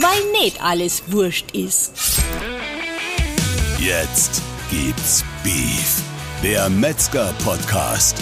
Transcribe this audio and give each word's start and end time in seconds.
weil 0.00 0.42
nicht 0.42 0.62
alles 0.62 1.02
wurscht 1.08 1.50
ist. 1.54 1.92
Jetzt 3.78 4.40
gibt's 4.70 5.22
Beef, 5.42 6.02
der 6.42 6.70
Metzger-Podcast. 6.70 8.16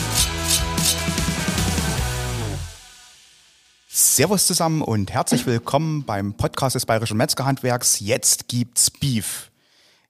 Servus 3.89 4.47
zusammen 4.47 4.83
und 4.83 5.13
herzlich 5.13 5.47
willkommen 5.47 6.05
beim 6.05 6.35
Podcast 6.35 6.75
des 6.75 6.87
Bayerischen 6.87 7.17
Metzgerhandwerks. 7.17 8.01
Jetzt 8.01 8.49
gibt's 8.49 8.91
Beef. 8.91 9.51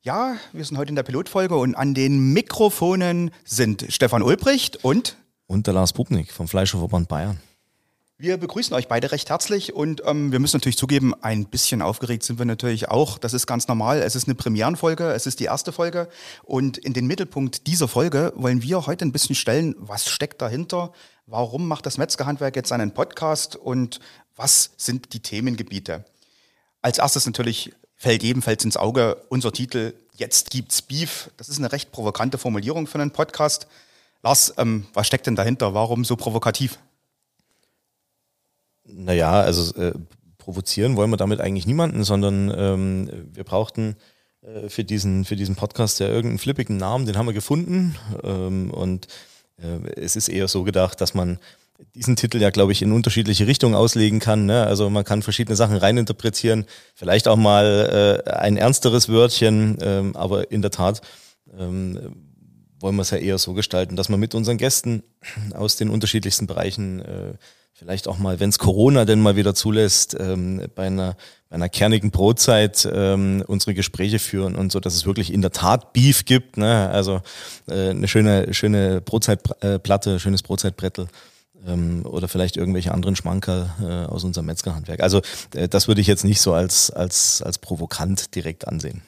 Ja, 0.02 0.36
wir 0.52 0.64
sind 0.64 0.78
heute 0.78 0.88
in 0.88 0.96
der 0.96 1.02
Pilotfolge 1.02 1.56
und 1.56 1.74
an 1.74 1.92
den 1.92 2.32
Mikrofonen 2.32 3.32
sind 3.44 3.84
Stefan 3.90 4.22
Ulbricht 4.22 4.82
und 4.82 5.16
und 5.46 5.66
der 5.66 5.74
Lars 5.74 5.92
Bubnik 5.92 6.32
vom 6.32 6.48
Fleischerverband 6.48 7.08
Bayern. 7.08 7.40
Wir 8.22 8.36
begrüßen 8.36 8.76
euch 8.76 8.86
beide 8.86 9.12
recht 9.12 9.30
herzlich 9.30 9.72
und 9.72 10.02
ähm, 10.04 10.30
wir 10.30 10.40
müssen 10.40 10.58
natürlich 10.58 10.76
zugeben, 10.76 11.14
ein 11.22 11.46
bisschen 11.46 11.80
aufgeregt 11.80 12.22
sind 12.22 12.38
wir 12.38 12.44
natürlich 12.44 12.90
auch. 12.90 13.16
Das 13.16 13.32
ist 13.32 13.46
ganz 13.46 13.66
normal. 13.66 14.02
Es 14.02 14.14
ist 14.14 14.28
eine 14.28 14.34
Premierenfolge, 14.34 15.12
es 15.12 15.24
ist 15.24 15.40
die 15.40 15.46
erste 15.46 15.72
Folge 15.72 16.06
und 16.42 16.76
in 16.76 16.92
den 16.92 17.06
Mittelpunkt 17.06 17.66
dieser 17.66 17.88
Folge 17.88 18.34
wollen 18.36 18.62
wir 18.62 18.86
heute 18.86 19.06
ein 19.06 19.12
bisschen 19.12 19.34
stellen, 19.34 19.74
was 19.78 20.06
steckt 20.10 20.42
dahinter, 20.42 20.92
warum 21.24 21.66
macht 21.66 21.86
das 21.86 21.96
Metzgerhandwerk 21.96 22.56
jetzt 22.56 22.72
einen 22.72 22.92
Podcast 22.92 23.56
und 23.56 24.00
was 24.36 24.72
sind 24.76 25.14
die 25.14 25.20
Themengebiete. 25.20 26.04
Als 26.82 26.98
erstes 26.98 27.24
natürlich 27.24 27.72
fällt 27.96 28.22
ebenfalls 28.22 28.62
ins 28.66 28.76
Auge 28.76 29.16
unser 29.30 29.50
Titel 29.50 29.94
Jetzt 30.14 30.50
gibt's 30.50 30.82
Beef. 30.82 31.30
Das 31.38 31.48
ist 31.48 31.56
eine 31.56 31.72
recht 31.72 31.90
provokante 31.90 32.36
Formulierung 32.36 32.86
für 32.86 33.00
einen 33.00 33.12
Podcast. 33.12 33.66
Lars, 34.22 34.52
ähm, 34.58 34.86
was 34.92 35.06
steckt 35.06 35.26
denn 35.26 35.36
dahinter? 35.36 35.72
Warum 35.72 36.04
so 36.04 36.16
provokativ? 36.16 36.78
Naja, 38.92 39.40
also 39.40 39.74
äh, 39.80 39.92
provozieren 40.38 40.96
wollen 40.96 41.10
wir 41.10 41.16
damit 41.16 41.40
eigentlich 41.40 41.66
niemanden, 41.66 42.04
sondern 42.04 42.52
ähm, 42.56 43.10
wir 43.32 43.44
brauchten 43.44 43.96
äh, 44.42 44.68
für, 44.68 44.84
diesen, 44.84 45.24
für 45.24 45.36
diesen 45.36 45.56
Podcast 45.56 46.00
ja 46.00 46.08
irgendeinen 46.08 46.38
flippigen 46.38 46.76
Namen, 46.76 47.06
den 47.06 47.16
haben 47.16 47.26
wir 47.26 47.32
gefunden. 47.32 47.96
Ähm, 48.24 48.70
und 48.70 49.06
äh, 49.58 50.00
es 50.00 50.16
ist 50.16 50.28
eher 50.28 50.48
so 50.48 50.64
gedacht, 50.64 51.00
dass 51.00 51.14
man 51.14 51.38
diesen 51.94 52.16
Titel 52.16 52.40
ja, 52.40 52.50
glaube 52.50 52.72
ich, 52.72 52.82
in 52.82 52.92
unterschiedliche 52.92 53.46
Richtungen 53.46 53.74
auslegen 53.74 54.20
kann. 54.20 54.46
Ne? 54.46 54.66
Also 54.66 54.90
man 54.90 55.04
kann 55.04 55.22
verschiedene 55.22 55.56
Sachen 55.56 55.76
reininterpretieren, 55.76 56.66
vielleicht 56.94 57.28
auch 57.28 57.36
mal 57.36 58.22
äh, 58.26 58.30
ein 58.30 58.56
ernsteres 58.56 59.08
Wörtchen, 59.08 59.78
ähm, 59.80 60.16
aber 60.16 60.50
in 60.50 60.62
der 60.62 60.70
Tat 60.70 61.00
ähm, 61.58 61.98
wollen 62.78 62.96
wir 62.96 63.02
es 63.02 63.10
ja 63.10 63.18
eher 63.18 63.38
so 63.38 63.54
gestalten, 63.54 63.96
dass 63.96 64.08
wir 64.08 64.16
mit 64.16 64.34
unseren 64.34 64.56
Gästen 64.56 65.02
aus 65.54 65.76
den 65.76 65.90
unterschiedlichsten 65.90 66.46
Bereichen 66.46 67.00
äh, 67.00 67.34
vielleicht 67.80 68.08
auch 68.08 68.18
mal, 68.18 68.40
wenn 68.40 68.50
es 68.50 68.58
Corona 68.58 69.06
denn 69.06 69.20
mal 69.20 69.36
wieder 69.36 69.54
zulässt, 69.54 70.14
ähm, 70.20 70.62
bei, 70.74 70.86
einer, 70.86 71.16
bei 71.48 71.56
einer 71.56 71.70
kernigen 71.70 72.10
Brotzeit 72.10 72.86
ähm, 72.92 73.42
unsere 73.46 73.72
Gespräche 73.72 74.18
führen 74.18 74.54
und 74.54 74.70
so, 74.70 74.80
dass 74.80 74.94
es 74.94 75.06
wirklich 75.06 75.32
in 75.32 75.40
der 75.40 75.50
Tat 75.50 75.94
Beef 75.94 76.26
gibt. 76.26 76.58
Ne? 76.58 76.90
Also 76.90 77.22
äh, 77.68 77.88
eine 77.88 78.06
schöne, 78.06 78.52
schöne 78.52 79.00
Brotzeitplatte, 79.00 80.16
äh, 80.16 80.18
schönes 80.18 80.42
Brotzeitbrettel 80.42 81.08
ähm, 81.66 82.04
oder 82.04 82.28
vielleicht 82.28 82.58
irgendwelche 82.58 82.92
anderen 82.92 83.16
Schmankerl 83.16 83.70
äh, 83.80 84.10
aus 84.10 84.24
unserem 84.24 84.44
Metzgerhandwerk. 84.44 85.00
Also 85.00 85.22
äh, 85.54 85.66
das 85.66 85.88
würde 85.88 86.02
ich 86.02 86.06
jetzt 86.06 86.24
nicht 86.24 86.42
so 86.42 86.52
als, 86.52 86.90
als, 86.90 87.40
als 87.40 87.56
provokant 87.56 88.34
direkt 88.34 88.68
ansehen. 88.68 89.00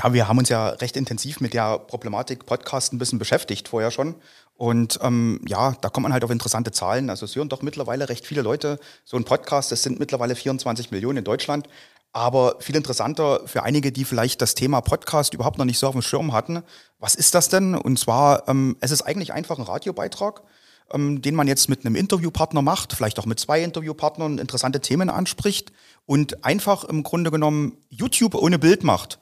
Ja, 0.00 0.12
wir 0.12 0.28
haben 0.28 0.38
uns 0.38 0.48
ja 0.48 0.68
recht 0.68 0.96
intensiv 0.96 1.40
mit 1.40 1.54
der 1.54 1.76
Problematik 1.76 2.46
Podcast 2.46 2.92
ein 2.92 2.98
bisschen 2.98 3.18
beschäftigt 3.18 3.66
vorher 3.66 3.90
schon. 3.90 4.14
Und 4.54 5.00
ähm, 5.02 5.40
ja, 5.44 5.74
da 5.80 5.88
kommt 5.88 6.04
man 6.04 6.12
halt 6.12 6.22
auf 6.22 6.30
interessante 6.30 6.70
Zahlen. 6.70 7.10
Also 7.10 7.24
es 7.24 7.34
hören 7.34 7.48
doch 7.48 7.62
mittlerweile 7.62 8.08
recht 8.08 8.24
viele 8.24 8.42
Leute 8.42 8.78
so 9.04 9.16
ein 9.16 9.24
Podcast. 9.24 9.72
Es 9.72 9.82
sind 9.82 9.98
mittlerweile 9.98 10.36
24 10.36 10.92
Millionen 10.92 11.18
in 11.18 11.24
Deutschland. 11.24 11.68
Aber 12.12 12.54
viel 12.60 12.76
interessanter 12.76 13.40
für 13.46 13.64
einige, 13.64 13.90
die 13.90 14.04
vielleicht 14.04 14.40
das 14.40 14.54
Thema 14.54 14.82
Podcast 14.82 15.34
überhaupt 15.34 15.58
noch 15.58 15.64
nicht 15.64 15.80
so 15.80 15.88
auf 15.88 15.94
dem 15.94 16.02
Schirm 16.02 16.32
hatten. 16.32 16.62
Was 17.00 17.16
ist 17.16 17.34
das 17.34 17.48
denn? 17.48 17.74
Und 17.74 17.98
zwar, 17.98 18.48
ähm, 18.48 18.76
es 18.80 18.92
ist 18.92 19.02
eigentlich 19.02 19.32
einfach 19.32 19.58
ein 19.58 19.64
Radiobeitrag, 19.64 20.42
ähm, 20.92 21.22
den 21.22 21.34
man 21.34 21.48
jetzt 21.48 21.68
mit 21.68 21.84
einem 21.84 21.96
Interviewpartner 21.96 22.62
macht, 22.62 22.92
vielleicht 22.92 23.18
auch 23.18 23.26
mit 23.26 23.40
zwei 23.40 23.64
Interviewpartnern 23.64 24.38
interessante 24.38 24.80
Themen 24.80 25.10
anspricht 25.10 25.72
und 26.06 26.44
einfach 26.44 26.84
im 26.84 27.02
Grunde 27.02 27.32
genommen 27.32 27.78
YouTube 27.88 28.36
ohne 28.36 28.60
Bild 28.60 28.84
macht. 28.84 29.18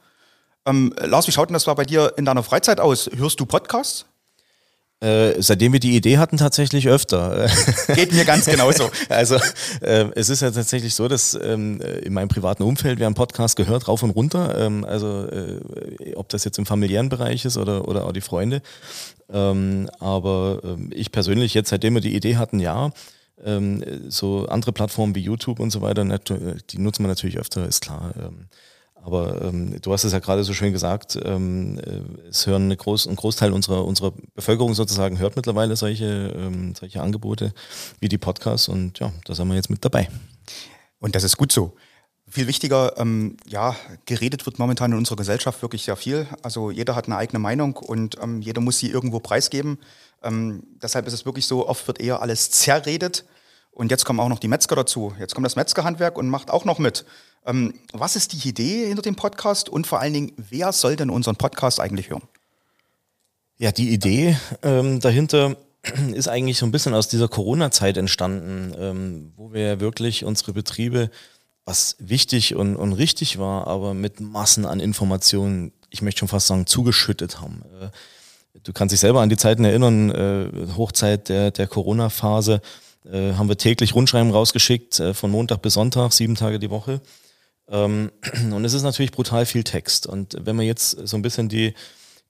Ähm, 0.67 0.93
Lars, 1.01 1.27
wie 1.29 1.33
schaut 1.33 1.49
denn 1.49 1.55
das 1.55 1.65
bei 1.65 1.85
dir 1.85 2.13
in 2.17 2.25
deiner 2.25 2.43
Freizeit 2.43 2.81
aus? 2.81 3.09
Hörst 3.15 3.39
du 3.41 3.47
Podcasts? 3.47 4.07
Äh, 4.99 5.43
seitdem 5.43 5.75
wir 5.75 5.81
die 5.81 5.95
Idee 5.95 6.17
hatten, 6.17 6.39
tatsächlich 6.39 6.89
öfter. 6.89 7.49
Geht 7.95 8.13
mir 8.13 8.25
ganz 8.25 8.47
genauso. 8.47 8.91
also 9.11 9.37
äh, 9.83 10.07
es 10.15 10.31
ist 10.31 10.41
ja 10.41 10.51
tatsächlich 10.51 10.95
so, 10.95 11.07
dass 11.07 11.35
ähm, 11.35 11.81
in 11.81 12.15
meinem 12.15 12.29
privaten 12.29 12.63
Umfeld 12.63 12.99
wir 12.99 13.05
haben 13.05 13.15
Podcast 13.15 13.57
gehört, 13.57 13.89
rauf 13.89 14.03
und 14.03 14.11
runter. 14.11 14.59
Ähm, 14.59 14.87
also 14.87 15.27
äh, 15.27 16.15
ob 16.15 16.31
das 16.31 16.45
jetzt 16.45 16.59
im 16.59 16.65
familiären 16.65 17.11
Bereich 17.11 17.45
ist 17.45 17.59
oder, 17.59 17.87
oder 17.87 18.07
auch 18.07 18.13
die 18.13 18.23
Freunde. 18.23 18.63
Ähm, 19.31 19.91
aber 20.01 20.61
ähm, 20.65 20.91
ich 20.95 21.13
persönlich 21.13 21.53
jetzt, 21.53 21.69
seitdem 21.69 21.95
wir 21.95 22.01
die 22.01 22.17
Idee 22.17 22.37
hatten, 22.37 22.59
ja. 22.59 22.91
Ähm, 23.45 23.85
so 24.09 24.47
andere 24.47 24.73
Plattformen 24.73 25.15
wie 25.15 25.21
YouTube 25.21 25.61
und 25.61 25.71
so 25.71 25.83
weiter, 25.83 26.05
die 26.07 26.79
nutzen 26.79 27.05
wir 27.05 27.09
natürlich 27.09 27.37
öfter, 27.37 27.69
ist 27.69 27.83
klar. 27.83 28.15
Aber 29.07 29.41
ähm, 29.41 29.81
du 29.81 29.93
hast 29.93 30.03
es 30.03 30.13
ja 30.13 30.19
gerade 30.19 30.43
so 30.43 30.53
schön 30.53 30.73
gesagt, 30.73 31.17
ähm, 31.25 31.79
äh, 31.79 32.29
es 32.29 32.45
hören 32.49 32.65
eine 32.65 32.77
Groß, 32.77 33.07
ein 33.07 33.15
Großteil 33.15 33.53
unserer, 33.53 33.85
unserer 33.85 34.13
Bevölkerung 34.35 34.75
sozusagen 34.75 35.21
hört 35.21 35.37
mittlerweile 35.37 35.77
solche, 35.77 36.35
ähm, 36.37 36.75
solche 36.75 37.01
Angebote 37.01 37.55
wie 38.01 38.09
die 38.09 38.19
Podcasts 38.19 38.67
und 38.67 38.99
ja, 38.99 39.13
da 39.25 39.35
sind 39.37 39.47
wir 39.47 39.55
jetzt 39.55 39.71
mit 39.71 39.85
dabei. 39.85 40.09
Und 40.99 41.15
das 41.15 41.23
ist 41.23 41.37
gut 41.37 41.53
so. 41.53 41.77
Viel 42.29 42.49
wichtiger, 42.49 42.99
ähm, 42.99 43.37
ja, 43.47 43.77
geredet 44.07 44.45
wird 44.45 44.59
momentan 44.59 44.91
in 44.91 44.99
unserer 44.99 45.19
Gesellschaft 45.19 45.63
wirklich 45.63 45.85
sehr 45.85 45.95
viel. 45.95 46.27
Also 46.43 46.73
jeder 46.73 46.97
hat 46.97 47.07
eine 47.07 47.17
eigene 47.17 47.39
Meinung 47.39 47.77
und 47.77 48.17
ähm, 48.21 48.43
jeder 48.43 48.61
muss 48.61 48.81
sie 48.81 48.91
irgendwo 48.91 49.21
preisgeben. 49.21 49.79
Ähm, 50.25 50.65
deshalb 50.83 51.07
ist 51.07 51.13
es 51.13 51.25
wirklich 51.25 51.47
so, 51.47 51.69
oft 51.69 51.87
wird 51.87 52.01
eher 52.01 52.23
alles 52.23 52.51
zerredet. 52.51 53.25
Und 53.77 53.91
jetzt 53.91 54.07
kommen 54.07 54.21
auch 54.21 54.31
noch 54.31 54.39
die 54.39 54.49
Metzger 54.49 54.75
dazu. 54.75 55.13
Jetzt 55.19 55.35
kommt 55.35 55.45
das 55.45 55.55
Metzgerhandwerk 55.55 56.17
und 56.17 56.31
macht 56.31 56.51
auch 56.51 56.65
noch 56.65 56.79
mit. 56.79 57.05
Ähm, 57.45 57.75
was 57.93 58.17
ist 58.17 58.33
die 58.33 58.49
Idee 58.49 58.87
hinter 58.87 59.03
dem 59.03 59.17
Podcast 59.17 59.69
und 59.69 59.87
vor 59.87 60.01
allen 60.01 60.15
Dingen, 60.15 60.33
wer 60.49 60.73
soll 60.73 60.97
denn 60.97 61.11
unseren 61.11 61.37
Podcast 61.37 61.79
eigentlich 61.79 62.09
hören? 62.09 62.23
Ja, 63.59 63.73
die 63.73 63.91
Idee 63.91 64.39
ähm, 64.63 65.01
dahinter 65.01 65.57
ist 66.15 66.27
eigentlich 66.27 66.57
so 66.57 66.65
ein 66.65 66.73
bisschen 66.73 66.95
aus 66.95 67.09
dieser 67.09 67.29
Corona-Zeit 67.29 67.99
entstanden, 67.99 68.75
ähm, 68.79 69.33
wo 69.37 69.53
wir 69.53 69.79
wirklich 69.79 70.25
unsere 70.25 70.55
Betriebe, 70.55 71.11
was 71.67 71.97
wichtig 71.99 72.55
und, 72.55 72.77
und 72.77 72.95
richtig 72.95 73.39
war, 73.39 73.67
aber 73.67 73.93
mit 73.93 74.21
Massen 74.21 74.65
an 74.65 74.81
Informationen, 74.81 75.73
ich 75.91 76.01
möchte 76.01 76.21
schon 76.21 76.29
fast 76.29 76.47
sagen, 76.47 76.67
zugeschüttet 76.67 77.43
haben. 77.43 77.63
Äh, 77.83 77.91
du 78.63 78.73
kannst 78.73 78.95
dich 78.95 79.01
selber 79.01 79.21
an 79.21 79.29
die 79.29 79.37
Zeiten 79.37 79.67
erinnern, 79.67 80.11
äh, 80.11 80.75
Hochzeit 80.79 81.29
der, 81.29 81.51
der 81.51 81.67
Corona-Phase, 81.67 82.63
äh, 83.11 83.35
haben 83.35 83.49
wir 83.49 83.57
täglich 83.57 83.95
Rundschreiben 83.95 84.31
rausgeschickt, 84.31 85.01
äh, 85.01 85.15
von 85.15 85.31
Montag 85.31 85.63
bis 85.63 85.75
Sonntag, 85.75 86.13
sieben 86.13 86.35
Tage 86.35 86.59
die 86.59 86.71
Woche. 86.71 87.01
Ähm, 87.69 88.11
und 88.53 88.65
es 88.65 88.73
ist 88.73 88.83
natürlich 88.83 89.13
brutal 89.13 89.47
viel 89.47 89.65
Text. 89.65 90.07
Und 90.07 90.37
wenn 90.41 90.57
man 90.57 90.67
jetzt 90.67 90.91
so 90.91 91.17
ein 91.17 91.23
bisschen 91.23 91.49
die, 91.49 91.75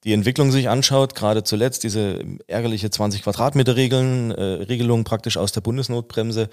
die 0.03 0.13
Entwicklung 0.13 0.51
sich 0.51 0.69
anschaut, 0.69 1.15
gerade 1.15 1.43
zuletzt 1.43 1.83
diese 1.83 2.23
ärgerliche 2.47 2.89
20 2.89 3.23
Quadratmeter 3.23 3.75
Regeln, 3.75 4.31
äh, 4.31 4.43
Regelung 4.43 5.03
praktisch 5.03 5.37
aus 5.37 5.51
der 5.51 5.61
Bundesnotbremse, 5.61 6.49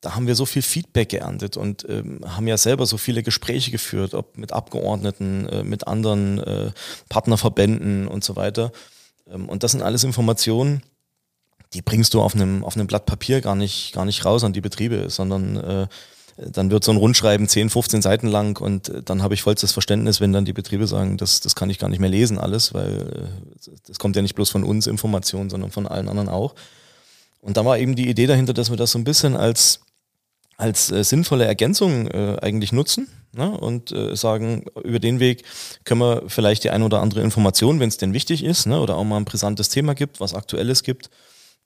da 0.00 0.14
haben 0.14 0.26
wir 0.26 0.34
so 0.34 0.44
viel 0.44 0.62
Feedback 0.62 1.08
geerntet 1.08 1.56
und 1.56 1.86
ähm, 1.88 2.20
haben 2.26 2.46
ja 2.46 2.58
selber 2.58 2.84
so 2.84 2.98
viele 2.98 3.22
Gespräche 3.22 3.70
geführt, 3.70 4.12
ob 4.12 4.36
mit 4.36 4.52
Abgeordneten, 4.52 5.48
äh, 5.48 5.64
mit 5.64 5.86
anderen 5.88 6.38
äh, 6.38 6.72
Partnerverbänden 7.08 8.06
und 8.06 8.22
so 8.22 8.36
weiter. 8.36 8.70
Ähm, 9.30 9.48
und 9.48 9.62
das 9.62 9.72
sind 9.72 9.82
alles 9.82 10.04
Informationen, 10.04 10.82
die 11.72 11.82
bringst 11.82 12.14
du 12.14 12.20
auf 12.20 12.34
einem, 12.34 12.64
auf 12.64 12.76
einem 12.76 12.86
Blatt 12.86 13.06
Papier 13.06 13.40
gar 13.40 13.56
nicht, 13.56 13.92
gar 13.94 14.04
nicht 14.04 14.24
raus 14.24 14.44
an 14.44 14.52
die 14.52 14.60
Betriebe, 14.60 15.10
sondern 15.10 15.56
äh, 15.56 15.86
dann 16.36 16.70
wird 16.70 16.82
so 16.82 16.90
ein 16.90 16.96
Rundschreiben 16.96 17.48
10, 17.48 17.70
15 17.70 18.02
Seiten 18.02 18.26
lang 18.26 18.60
und 18.60 18.88
äh, 18.88 19.02
dann 19.02 19.22
habe 19.22 19.34
ich 19.34 19.42
vollstes 19.42 19.72
Verständnis, 19.72 20.20
wenn 20.20 20.32
dann 20.32 20.44
die 20.44 20.52
Betriebe 20.52 20.86
sagen, 20.86 21.16
das, 21.16 21.40
das 21.40 21.54
kann 21.54 21.70
ich 21.70 21.78
gar 21.78 21.88
nicht 21.88 22.00
mehr 22.00 22.10
lesen 22.10 22.38
alles, 22.38 22.74
weil 22.74 23.28
äh, 23.66 23.70
das 23.86 23.98
kommt 23.98 24.16
ja 24.16 24.22
nicht 24.22 24.34
bloß 24.34 24.50
von 24.50 24.64
uns 24.64 24.86
Informationen, 24.86 25.50
sondern 25.50 25.70
von 25.70 25.86
allen 25.86 26.08
anderen 26.08 26.28
auch. 26.28 26.54
Und 27.40 27.56
da 27.56 27.64
war 27.64 27.78
eben 27.78 27.94
die 27.94 28.08
Idee 28.08 28.26
dahinter, 28.26 28.54
dass 28.54 28.70
wir 28.70 28.76
das 28.76 28.90
so 28.92 28.98
ein 28.98 29.04
bisschen 29.04 29.36
als, 29.36 29.80
als 30.56 30.90
äh, 30.90 31.04
sinnvolle 31.04 31.44
Ergänzung 31.44 32.08
äh, 32.08 32.36
eigentlich 32.40 32.72
nutzen 32.72 33.08
ne? 33.32 33.50
und 33.50 33.92
äh, 33.92 34.16
sagen, 34.16 34.64
über 34.82 34.98
den 34.98 35.20
Weg 35.20 35.44
können 35.84 36.00
wir 36.00 36.24
vielleicht 36.26 36.64
die 36.64 36.70
ein 36.70 36.82
oder 36.82 37.00
andere 37.00 37.20
Information, 37.20 37.80
wenn 37.80 37.88
es 37.88 37.98
denn 37.98 38.12
wichtig 38.12 38.42
ist 38.42 38.66
ne? 38.66 38.80
oder 38.80 38.96
auch 38.96 39.04
mal 39.04 39.18
ein 39.18 39.24
brisantes 39.24 39.68
Thema 39.68 39.94
gibt, 39.94 40.20
was 40.20 40.34
aktuelles 40.34 40.82
gibt, 40.82 41.10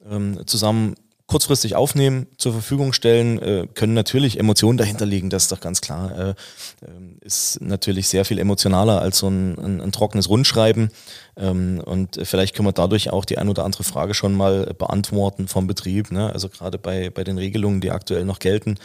ähm, 0.09 0.47
zusammen 0.47 0.95
kurzfristig 1.29 1.77
aufnehmen, 1.77 2.27
zur 2.39 2.53
Verfügung 2.53 2.95
stellen, 2.95 3.39
äh, 3.41 3.67
können 3.75 3.93
natürlich 3.93 4.41
Emotionen 4.41 4.79
dahinter 4.79 5.05
liegen, 5.05 5.29
das 5.29 5.45
ist 5.45 5.53
doch 5.53 5.61
ganz 5.61 5.83
klar. 5.83 6.19
Äh, 6.19 6.35
ähm, 6.89 7.19
ist 7.21 7.61
natürlich 7.61 8.09
sehr 8.09 8.25
viel 8.25 8.39
emotionaler 8.39 9.03
als 9.03 9.19
so 9.19 9.29
ein, 9.29 9.59
ein, 9.59 9.81
ein 9.83 9.93
trockenes 9.93 10.31
Rundschreiben. 10.31 10.89
Ähm, 11.37 11.83
und 11.85 12.19
vielleicht 12.23 12.57
können 12.57 12.67
wir 12.67 12.73
dadurch 12.73 13.11
auch 13.11 13.27
die 13.27 13.37
ein 13.37 13.51
oder 13.51 13.67
andere 13.67 13.85
Frage 13.85 14.15
schon 14.15 14.35
mal 14.35 14.73
beantworten 14.79 15.49
vom 15.49 15.67
Betrieb. 15.67 16.11
Ne? 16.11 16.33
Also 16.33 16.49
gerade 16.49 16.79
bei, 16.79 17.11
bei 17.11 17.25
den 17.25 17.37
Regelungen, 17.37 17.83
die 17.83 17.91
aktuell 17.91 18.25
noch 18.25 18.39
gelten, 18.39 18.79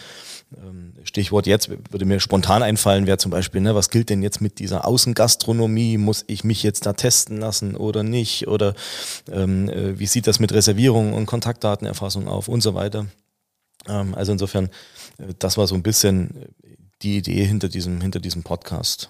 Stichwort 1.04 1.48
jetzt 1.48 1.70
würde 1.70 2.06
mir 2.06 2.20
spontan 2.20 2.64
einfallen, 2.64 3.08
wäre 3.08 3.18
zum 3.18 3.32
Beispiel, 3.32 3.62
ne, 3.62 3.76
was 3.76 3.90
gilt 3.90 4.10
denn 4.10 4.24
jetzt 4.24 4.42
mit 4.42 4.60
dieser 4.60 4.88
Außengastronomie? 4.88 5.98
Muss 5.98 6.24
ich 6.28 6.44
mich 6.44 6.64
jetzt 6.64 6.86
da 6.86 6.94
testen 6.94 7.40
lassen 7.40 7.76
oder 7.76 8.04
nicht? 8.04 8.48
Oder 8.48 8.74
ähm, 9.32 9.70
äh, 9.70 10.00
wie 10.00 10.08
sieht 10.08 10.28
das 10.28 10.40
mit 10.40 10.54
Reservierung 10.54 11.14
und 11.14 11.26
Kontaktdatenerfassung 11.26 12.28
auf 12.28 12.48
und 12.48 12.62
so 12.62 12.74
weiter? 12.74 13.06
Ähm, 13.88 14.16
also 14.16 14.32
insofern, 14.32 14.70
äh, 15.18 15.34
das 15.40 15.58
war 15.58 15.68
so 15.68 15.76
ein 15.76 15.84
bisschen 15.84 16.48
die 17.02 17.18
Idee 17.18 17.44
hinter 17.44 17.70
diesem, 17.70 18.02
hinter 18.02 18.20
diesem 18.20 18.44
Podcast. 18.44 19.10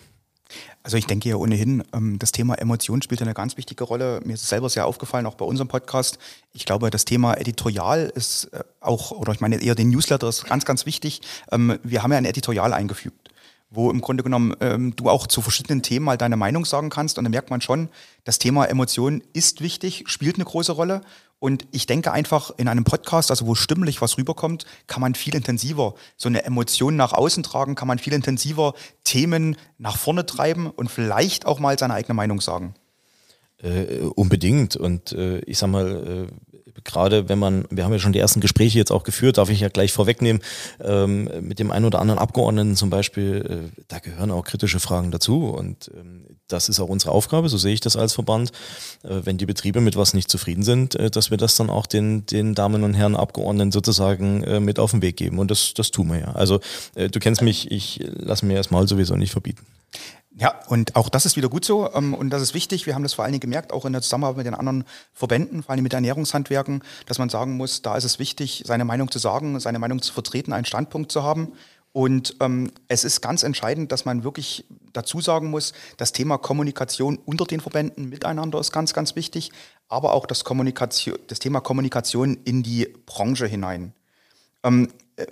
Also 0.84 0.98
ich 0.98 1.08
denke 1.08 1.30
ja 1.30 1.38
ohnehin, 1.38 1.84
ähm, 1.94 2.20
das 2.20 2.34
Thema 2.34 2.56
Emotion 2.56 3.02
spielt 3.02 3.22
eine 3.22 3.34
ganz 3.34 3.56
wichtige 3.56 3.86
Rolle. 3.86 4.20
Mir 4.26 4.34
ist 4.34 4.44
es 4.44 4.50
selber 4.50 4.70
sehr 4.70 4.86
aufgefallen, 4.86 5.26
auch 5.26 5.36
bei 5.36 5.46
unserem 5.46 5.70
Podcast. 5.70 6.20
Ich 6.52 6.66
glaube, 6.66 6.90
das 6.90 7.06
Thema 7.06 7.36
Editorial 7.36 8.12
ist 8.14 8.46
äh, 8.52 8.64
auch, 8.82 9.12
oder 9.12 9.32
ich 9.32 9.40
meine 9.40 9.62
eher 9.62 9.76
den 9.76 9.90
Newsletter 9.90 10.28
ist 10.28 10.46
ganz, 10.46 10.66
ganz 10.66 10.86
wichtig. 10.86 11.22
Ähm, 11.52 11.80
wir 11.84 12.04
haben 12.04 12.12
ja 12.12 12.18
ein 12.18 12.26
Editorial 12.26 12.74
eingefügt 12.74 13.24
wo 13.76 13.90
im 13.90 14.02
Grunde 14.02 14.24
genommen 14.24 14.56
ähm, 14.60 14.96
du 14.96 15.10
auch 15.10 15.26
zu 15.26 15.42
verschiedenen 15.42 15.82
Themen 15.82 16.06
mal 16.06 16.18
deine 16.18 16.38
Meinung 16.38 16.64
sagen 16.64 16.92
kannst. 16.92 17.18
Und 17.18 17.24
dann 17.24 17.32
merkt 17.32 17.50
man 17.50 17.60
schon, 17.60 17.90
das 18.24 18.38
Thema 18.38 18.66
Emotion 18.66 19.24
ist 19.34 19.62
wichtig, 19.62 20.04
spielt 20.06 20.36
eine 20.36 20.46
große 20.46 20.74
Rolle. 20.74 21.02
Und 21.44 21.68
ich 21.72 21.88
denke 21.88 22.14
einfach, 22.14 22.52
in 22.56 22.70
einem 22.70 22.86
Podcast, 22.86 23.30
also 23.30 23.46
wo 23.48 23.54
stimmlich 23.54 24.02
was 24.02 24.18
rüberkommt, 24.18 24.64
kann 24.88 25.02
man 25.02 25.14
viel 25.14 25.36
intensiver 25.36 25.94
so 26.16 26.30
eine 26.30 26.46
Emotion 26.46 26.96
nach 26.96 27.12
außen 27.12 27.44
tragen, 27.44 27.76
kann 27.76 27.90
man 27.90 28.00
viel 28.00 28.14
intensiver 28.14 28.74
Themen 29.04 29.58
nach 29.78 29.98
vorne 29.98 30.26
treiben 30.26 30.70
und 30.70 30.90
vielleicht 30.90 31.46
auch 31.46 31.60
mal 31.60 31.78
seine 31.78 31.96
eigene 31.96 32.14
Meinung 32.14 32.40
sagen. 32.40 32.76
Äh, 33.64 34.00
unbedingt. 34.16 34.76
Und 34.76 35.14
äh, 35.14 35.40
ich 35.40 35.58
sag 35.58 35.70
mal, 35.70 36.28
äh, 36.30 36.54
gerade 36.84 37.30
wenn 37.30 37.40
man, 37.40 37.66
wir 37.70 37.86
haben 37.86 37.94
ja 37.94 38.00
schon 38.00 38.12
die 38.12 38.20
ersten 38.20 38.42
Gespräche 38.42 38.78
jetzt 38.78 38.92
auch 38.92 39.04
geführt, 39.04 39.38
darf 39.38 39.50
ich 39.50 39.62
ja 39.62 39.70
gleich 39.70 39.94
vorwegnehmen, 39.94 40.42
ähm, 40.82 41.30
mit 41.40 41.60
dem 41.60 41.72
einen 41.72 41.86
oder 41.86 42.00
anderen 42.00 42.20
Abgeordneten 42.20 42.76
zum 42.76 42.90
Beispiel, 42.90 43.70
äh, 43.78 43.82
da 43.88 44.00
gehören 44.00 44.32
auch 44.32 44.44
kritische 44.44 44.82
Fragen 44.82 45.12
dazu 45.12 45.46
und 45.46 45.92
ähm, 45.96 46.26
das 46.48 46.68
ist 46.68 46.82
auch 46.82 46.90
unsere 46.90 47.14
Aufgabe, 47.14 47.48
so 47.48 47.58
sehe 47.58 47.74
ich 47.74 47.80
das 47.80 47.96
als 47.96 48.14
Verband, 48.14 48.52
äh, 49.04 49.22
wenn 49.24 49.38
die 49.38 49.46
Betriebe 49.46 49.82
mit 49.82 49.96
was 49.96 50.14
nicht 50.14 50.30
zufrieden 50.30 50.64
sind, 50.64 50.96
äh, 50.96 51.10
dass 51.10 51.32
wir 51.32 51.38
das 51.38 51.56
dann 51.56 51.70
auch 51.70 51.86
den, 51.86 52.26
den 52.26 52.56
Damen 52.56 52.84
und 52.84 52.96
Herren 52.96 53.16
Abgeordneten 53.16 53.72
sozusagen 53.72 54.44
äh, 54.44 54.60
mit 54.60 54.78
auf 54.78 54.92
den 54.92 55.02
Weg 55.02 55.18
geben 55.18 55.40
und 55.40 55.52
das, 55.52 55.74
das 55.74 55.92
tun 55.92 56.12
wir 56.12 56.20
ja. 56.20 56.32
Also 56.34 56.60
äh, 56.96 57.10
du 57.10 57.20
kennst 57.20 57.42
mich, 57.42 57.72
ich 57.72 58.02
lasse 58.12 58.46
mir 58.46 58.56
erstmal 58.56 58.88
sowieso 58.88 59.16
nicht 59.16 59.32
verbieten. 59.32 59.66
Ja, 60.36 60.60
und 60.68 60.96
auch 60.96 61.10
das 61.10 61.26
ist 61.28 61.36
wieder 61.36 61.50
gut 61.50 61.64
so 61.64 61.92
ähm, 61.94 62.14
und 62.14 62.32
das 62.32 62.42
ist 62.42 62.54
wichtig. 62.56 62.88
Wir 62.88 62.96
haben 62.96 63.04
das 63.04 63.14
vor 63.14 63.24
allen 63.24 63.34
Dingen 63.34 63.42
gemerkt, 63.42 63.72
auch 63.72 63.86
in 63.86 63.94
der 63.94 64.02
Zusammenarbeit 64.02 64.38
mit 64.38 64.46
den 64.48 64.56
anderen 64.56 64.84
Verbänden, 65.14 65.62
vor 65.62 65.72
allem 65.72 65.84
mit 65.84 65.94
Ernährungshandwerken, 65.94 66.84
dass 67.06 67.20
man 67.20 67.30
sagen 67.30 67.56
muss, 67.56 67.84
da 67.84 67.96
ist 67.96 68.04
es 68.04 68.18
wichtig, 68.18 68.64
seine 68.66 68.84
Meinung 68.84 69.12
zu 69.12 69.20
sagen, 69.20 69.60
seine 69.60 69.78
Meinung 69.78 70.02
zu 70.02 70.12
vertreten, 70.12 70.52
einen 70.52 70.66
Standpunkt 70.66 71.12
zu 71.12 71.24
haben. 71.24 71.54
Und 71.92 72.38
ähm, 72.40 72.72
es 72.88 73.04
ist 73.04 73.22
ganz 73.22 73.44
entscheidend, 73.44 73.92
dass 73.92 74.06
man 74.06 74.24
wirklich 74.24 74.66
dazu 74.94 75.22
sagen 75.22 75.52
muss, 75.52 75.74
das 75.98 76.12
Thema 76.12 76.40
Kommunikation 76.40 77.20
unter 77.24 77.46
den 77.46 77.62
Verbänden 77.62 78.10
miteinander 78.10 78.60
ist 78.60 78.72
ganz, 78.72 78.96
ganz 78.96 79.16
wichtig, 79.16 79.52
aber 79.88 80.14
auch 80.14 80.26
das, 80.26 80.44
Kommunikation, 80.44 81.20
das 81.28 81.38
Thema 81.38 81.62
Kommunikation 81.62 82.40
in 82.46 82.64
die 82.64 82.88
Branche 83.06 83.46
hinein. 83.46 83.94
Ähm, 84.64 84.90
äh, 85.18 85.28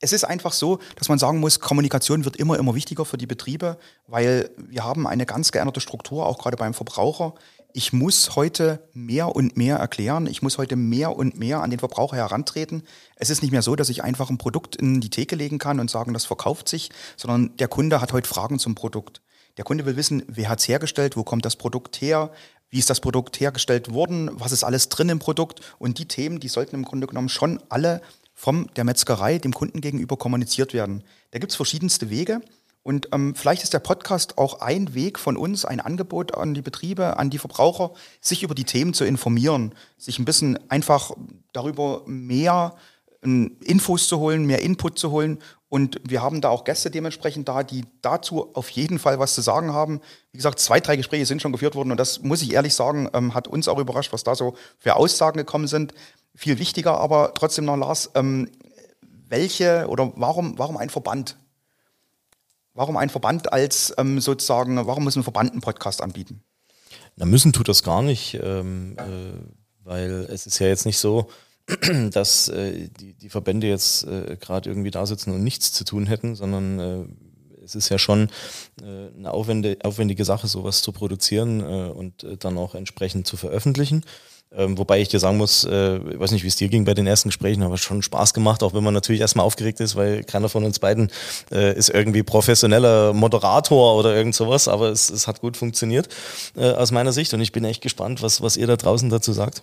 es 0.00 0.12
ist 0.12 0.24
einfach 0.24 0.52
so, 0.52 0.78
dass 0.96 1.08
man 1.08 1.18
sagen 1.18 1.38
muss, 1.38 1.60
Kommunikation 1.60 2.24
wird 2.24 2.36
immer, 2.36 2.58
immer 2.58 2.74
wichtiger 2.74 3.04
für 3.04 3.18
die 3.18 3.26
Betriebe, 3.26 3.78
weil 4.06 4.50
wir 4.56 4.82
haben 4.82 5.06
eine 5.06 5.26
ganz 5.26 5.52
geänderte 5.52 5.80
Struktur, 5.80 6.26
auch 6.26 6.38
gerade 6.38 6.56
beim 6.56 6.74
Verbraucher. 6.74 7.34
Ich 7.72 7.92
muss 7.92 8.34
heute 8.34 8.82
mehr 8.94 9.36
und 9.36 9.56
mehr 9.56 9.76
erklären. 9.76 10.26
Ich 10.26 10.42
muss 10.42 10.58
heute 10.58 10.74
mehr 10.74 11.14
und 11.14 11.38
mehr 11.38 11.62
an 11.62 11.70
den 11.70 11.78
Verbraucher 11.78 12.16
herantreten. 12.16 12.82
Es 13.14 13.30
ist 13.30 13.42
nicht 13.42 13.52
mehr 13.52 13.62
so, 13.62 13.76
dass 13.76 13.90
ich 13.90 14.02
einfach 14.02 14.30
ein 14.30 14.38
Produkt 14.38 14.74
in 14.74 15.00
die 15.00 15.10
Theke 15.10 15.36
legen 15.36 15.58
kann 15.58 15.78
und 15.78 15.90
sagen, 15.90 16.14
das 16.14 16.24
verkauft 16.24 16.68
sich, 16.68 16.90
sondern 17.16 17.56
der 17.58 17.68
Kunde 17.68 18.00
hat 18.00 18.12
heute 18.12 18.28
Fragen 18.28 18.58
zum 18.58 18.74
Produkt. 18.74 19.20
Der 19.56 19.64
Kunde 19.64 19.84
will 19.84 19.96
wissen, 19.96 20.24
wer 20.26 20.48
hat 20.48 20.60
es 20.60 20.68
hergestellt, 20.68 21.16
wo 21.16 21.22
kommt 21.22 21.44
das 21.44 21.56
Produkt 21.56 22.00
her, 22.00 22.32
wie 22.70 22.78
ist 22.78 22.88
das 22.88 23.00
Produkt 23.00 23.38
hergestellt 23.38 23.92
worden, 23.92 24.30
was 24.34 24.52
ist 24.52 24.64
alles 24.64 24.88
drin 24.88 25.08
im 25.08 25.18
Produkt. 25.18 25.60
Und 25.78 25.98
die 25.98 26.06
Themen, 26.06 26.40
die 26.40 26.48
sollten 26.48 26.76
im 26.76 26.84
Grunde 26.84 27.06
genommen 27.06 27.28
schon 27.28 27.60
alle 27.68 28.00
vom 28.40 28.72
der 28.72 28.84
Metzgerei 28.84 29.36
dem 29.36 29.52
Kunden 29.52 29.82
gegenüber 29.82 30.16
kommuniziert 30.16 30.72
werden. 30.72 31.04
Da 31.30 31.38
gibt 31.38 31.52
es 31.52 31.56
verschiedenste 31.56 32.08
Wege. 32.08 32.40
Und 32.82 33.10
ähm, 33.12 33.34
vielleicht 33.34 33.62
ist 33.62 33.74
der 33.74 33.80
Podcast 33.80 34.38
auch 34.38 34.62
ein 34.62 34.94
Weg 34.94 35.18
von 35.18 35.36
uns, 35.36 35.66
ein 35.66 35.78
Angebot 35.78 36.34
an 36.34 36.54
die 36.54 36.62
Betriebe, 36.62 37.18
an 37.18 37.28
die 37.28 37.36
Verbraucher, 37.36 37.92
sich 38.22 38.42
über 38.42 38.54
die 38.54 38.64
Themen 38.64 38.94
zu 38.94 39.04
informieren, 39.04 39.74
sich 39.98 40.18
ein 40.18 40.24
bisschen 40.24 40.58
einfach 40.70 41.10
darüber 41.52 42.00
mehr 42.06 42.76
äh, 43.22 43.28
Infos 43.62 44.08
zu 44.08 44.18
holen, 44.20 44.46
mehr 44.46 44.62
Input 44.62 44.98
zu 44.98 45.10
holen. 45.10 45.38
Und 45.68 46.00
wir 46.02 46.22
haben 46.22 46.40
da 46.40 46.48
auch 46.48 46.64
Gäste 46.64 46.90
dementsprechend 46.90 47.46
da, 47.46 47.62
die 47.62 47.84
dazu 48.00 48.54
auf 48.54 48.70
jeden 48.70 48.98
Fall 48.98 49.18
was 49.18 49.34
zu 49.34 49.42
sagen 49.42 49.74
haben. 49.74 50.00
Wie 50.32 50.38
gesagt, 50.38 50.60
zwei, 50.60 50.80
drei 50.80 50.96
Gespräche 50.96 51.26
sind 51.26 51.42
schon 51.42 51.52
geführt 51.52 51.74
worden 51.74 51.90
und 51.90 52.00
das 52.00 52.22
muss 52.22 52.40
ich 52.40 52.54
ehrlich 52.54 52.74
sagen, 52.74 53.06
ähm, 53.12 53.34
hat 53.34 53.48
uns 53.48 53.68
auch 53.68 53.78
überrascht, 53.78 54.14
was 54.14 54.24
da 54.24 54.34
so 54.34 54.54
für 54.78 54.96
Aussagen 54.96 55.36
gekommen 55.36 55.66
sind. 55.66 55.92
Viel 56.34 56.58
wichtiger 56.58 56.98
aber 56.98 57.34
trotzdem 57.34 57.64
noch, 57.64 57.76
Lars, 57.76 58.10
ähm, 58.14 58.50
welche 59.28 59.86
oder 59.88 60.12
warum, 60.16 60.58
warum 60.58 60.76
ein 60.76 60.90
Verband? 60.90 61.36
Warum 62.74 62.96
ein 62.96 63.10
Verband 63.10 63.52
als 63.52 63.92
ähm, 63.98 64.20
sozusagen, 64.20 64.76
warum 64.86 65.04
muss 65.04 65.16
ein 65.16 65.22
Verband 65.22 65.52
einen 65.52 65.60
Podcast 65.60 66.02
anbieten? 66.02 66.42
Na, 67.16 67.26
müssen 67.26 67.52
tut 67.52 67.68
das 67.68 67.82
gar 67.82 68.02
nicht, 68.02 68.38
ähm, 68.42 68.96
äh, 68.96 69.84
weil 69.84 70.26
es 70.30 70.46
ist 70.46 70.58
ja 70.58 70.68
jetzt 70.68 70.86
nicht 70.86 70.98
so, 70.98 71.28
dass 72.10 72.48
äh, 72.48 72.88
die, 72.88 73.14
die 73.14 73.28
Verbände 73.28 73.66
jetzt 73.66 74.04
äh, 74.04 74.36
gerade 74.40 74.70
irgendwie 74.70 74.90
da 74.90 75.06
sitzen 75.06 75.32
und 75.32 75.42
nichts 75.42 75.72
zu 75.72 75.84
tun 75.84 76.06
hätten, 76.06 76.34
sondern 76.36 76.78
äh, 76.78 77.64
es 77.64 77.74
ist 77.74 77.88
ja 77.88 77.98
schon 77.98 78.30
äh, 78.82 79.14
eine 79.16 79.32
aufwendige, 79.32 79.84
aufwendige 79.84 80.24
Sache, 80.24 80.46
sowas 80.46 80.82
zu 80.82 80.92
produzieren 80.92 81.60
äh, 81.60 81.90
und 81.90 82.26
dann 82.40 82.58
auch 82.58 82.74
entsprechend 82.74 83.26
zu 83.26 83.36
veröffentlichen. 83.36 84.04
Ähm, 84.52 84.76
wobei 84.78 85.00
ich 85.00 85.08
dir 85.08 85.20
sagen 85.20 85.36
muss, 85.36 85.62
äh, 85.62 85.98
ich 85.98 86.18
weiß 86.18 86.32
nicht, 86.32 86.42
wie 86.42 86.48
es 86.48 86.56
dir 86.56 86.68
ging 86.68 86.84
bei 86.84 86.94
den 86.94 87.06
ersten 87.06 87.28
Gesprächen, 87.28 87.62
aber 87.62 87.78
schon 87.78 88.02
Spaß 88.02 88.34
gemacht, 88.34 88.64
auch 88.64 88.74
wenn 88.74 88.82
man 88.82 88.94
natürlich 88.94 89.20
erstmal 89.20 89.46
aufgeregt 89.46 89.78
ist, 89.78 89.94
weil 89.94 90.24
keiner 90.24 90.48
von 90.48 90.64
uns 90.64 90.80
beiden 90.80 91.10
äh, 91.52 91.76
ist 91.76 91.88
irgendwie 91.88 92.24
professioneller 92.24 93.12
Moderator 93.12 93.96
oder 93.96 94.14
irgend 94.14 94.34
sowas, 94.34 94.66
aber 94.66 94.88
es, 94.88 95.08
es 95.08 95.28
hat 95.28 95.40
gut 95.40 95.56
funktioniert 95.56 96.08
äh, 96.56 96.72
aus 96.72 96.90
meiner 96.90 97.12
Sicht 97.12 97.32
und 97.32 97.40
ich 97.40 97.52
bin 97.52 97.64
echt 97.64 97.80
gespannt, 97.80 98.22
was, 98.22 98.42
was 98.42 98.56
ihr 98.56 98.66
da 98.66 98.76
draußen 98.76 99.08
dazu 99.08 99.32
sagt. 99.32 99.62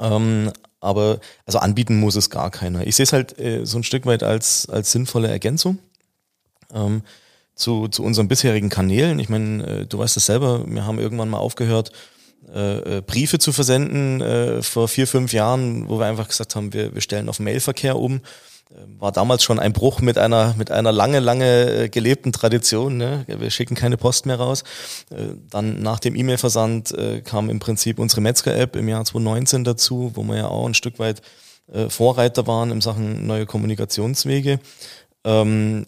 Ähm, 0.00 0.50
aber 0.80 1.20
also 1.46 1.60
anbieten 1.60 2.00
muss 2.00 2.16
es 2.16 2.30
gar 2.30 2.50
keiner. 2.50 2.84
Ich 2.84 2.96
sehe 2.96 3.04
es 3.04 3.12
halt 3.12 3.38
äh, 3.38 3.64
so 3.64 3.78
ein 3.78 3.84
Stück 3.84 4.06
weit 4.06 4.24
als, 4.24 4.68
als 4.68 4.90
sinnvolle 4.90 5.28
Ergänzung. 5.28 5.78
Ähm, 6.74 7.02
zu, 7.54 7.86
zu 7.86 8.02
unseren 8.02 8.26
bisherigen 8.26 8.68
Kanälen. 8.68 9.20
Ich 9.20 9.28
meine, 9.28 9.66
äh, 9.66 9.86
du 9.86 9.98
weißt 9.98 10.16
es 10.16 10.26
selber, 10.26 10.64
wir 10.66 10.84
haben 10.86 10.98
irgendwann 10.98 11.30
mal 11.30 11.38
aufgehört, 11.38 11.92
äh, 12.52 12.98
äh, 12.98 13.00
Briefe 13.00 13.38
zu 13.38 13.52
versenden 13.52 14.20
äh, 14.20 14.62
vor 14.62 14.88
vier, 14.88 15.06
fünf 15.06 15.32
Jahren, 15.32 15.88
wo 15.88 15.98
wir 15.98 16.06
einfach 16.06 16.28
gesagt 16.28 16.56
haben, 16.56 16.72
wir, 16.72 16.94
wir 16.94 17.00
stellen 17.00 17.28
auf 17.28 17.40
Mailverkehr 17.40 17.98
um. 17.98 18.16
Äh, 18.70 18.74
war 18.98 19.12
damals 19.12 19.42
schon 19.42 19.58
ein 19.58 19.72
Bruch 19.72 20.00
mit 20.00 20.18
einer, 20.18 20.54
mit 20.58 20.70
einer 20.70 20.92
lange, 20.92 21.20
lange 21.20 21.84
äh, 21.84 21.88
gelebten 21.88 22.32
Tradition. 22.32 22.96
Ne? 22.96 23.24
Wir 23.26 23.50
schicken 23.50 23.74
keine 23.74 23.96
Post 23.96 24.26
mehr 24.26 24.36
raus. 24.36 24.62
Äh, 25.10 25.36
dann 25.50 25.80
nach 25.82 26.00
dem 26.00 26.16
E-Mail-Versand 26.16 26.94
kam 27.24 27.50
im 27.50 27.60
Prinzip 27.60 27.98
unsere 27.98 28.20
Metzger-App 28.20 28.76
im 28.76 28.88
Jahr 28.88 29.04
2019 29.04 29.64
dazu, 29.64 30.12
wo 30.14 30.22
wir 30.22 30.36
ja 30.36 30.48
auch 30.48 30.66
ein 30.66 30.74
Stück 30.74 30.98
weit 30.98 31.22
Vorreiter 31.88 32.46
waren 32.46 32.70
in 32.70 32.82
Sachen 32.82 33.26
neue 33.26 33.46
Kommunikationswege. 33.46 34.60
Ähm, 35.24 35.86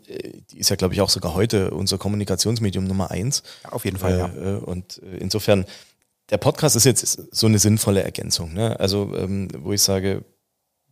die 0.51 0.59
ist 0.59 0.71
ja, 0.71 0.77
glaube 0.77 0.95
ich, 0.95 1.03
auch 1.03 1.11
sogar 1.11 1.35
heute 1.35 1.71
unser 1.71 1.99
Kommunikationsmedium 1.99 2.85
Nummer 2.85 3.11
eins. 3.11 3.43
Auf 3.71 3.85
jeden 3.85 3.99
Fall, 3.99 4.15
äh, 4.15 4.53
ja. 4.53 4.57
Und 4.57 4.97
insofern 5.21 5.67
der 6.31 6.39
Podcast 6.39 6.77
ist 6.77 6.85
jetzt 6.85 7.35
so 7.35 7.47
eine 7.47 7.59
sinnvolle 7.59 8.03
Ergänzung. 8.03 8.53
Ne? 8.53 8.79
Also, 8.81 9.15
ähm, 9.17 9.49
wo 9.59 9.73
ich 9.73 9.83
sage, 9.83 10.25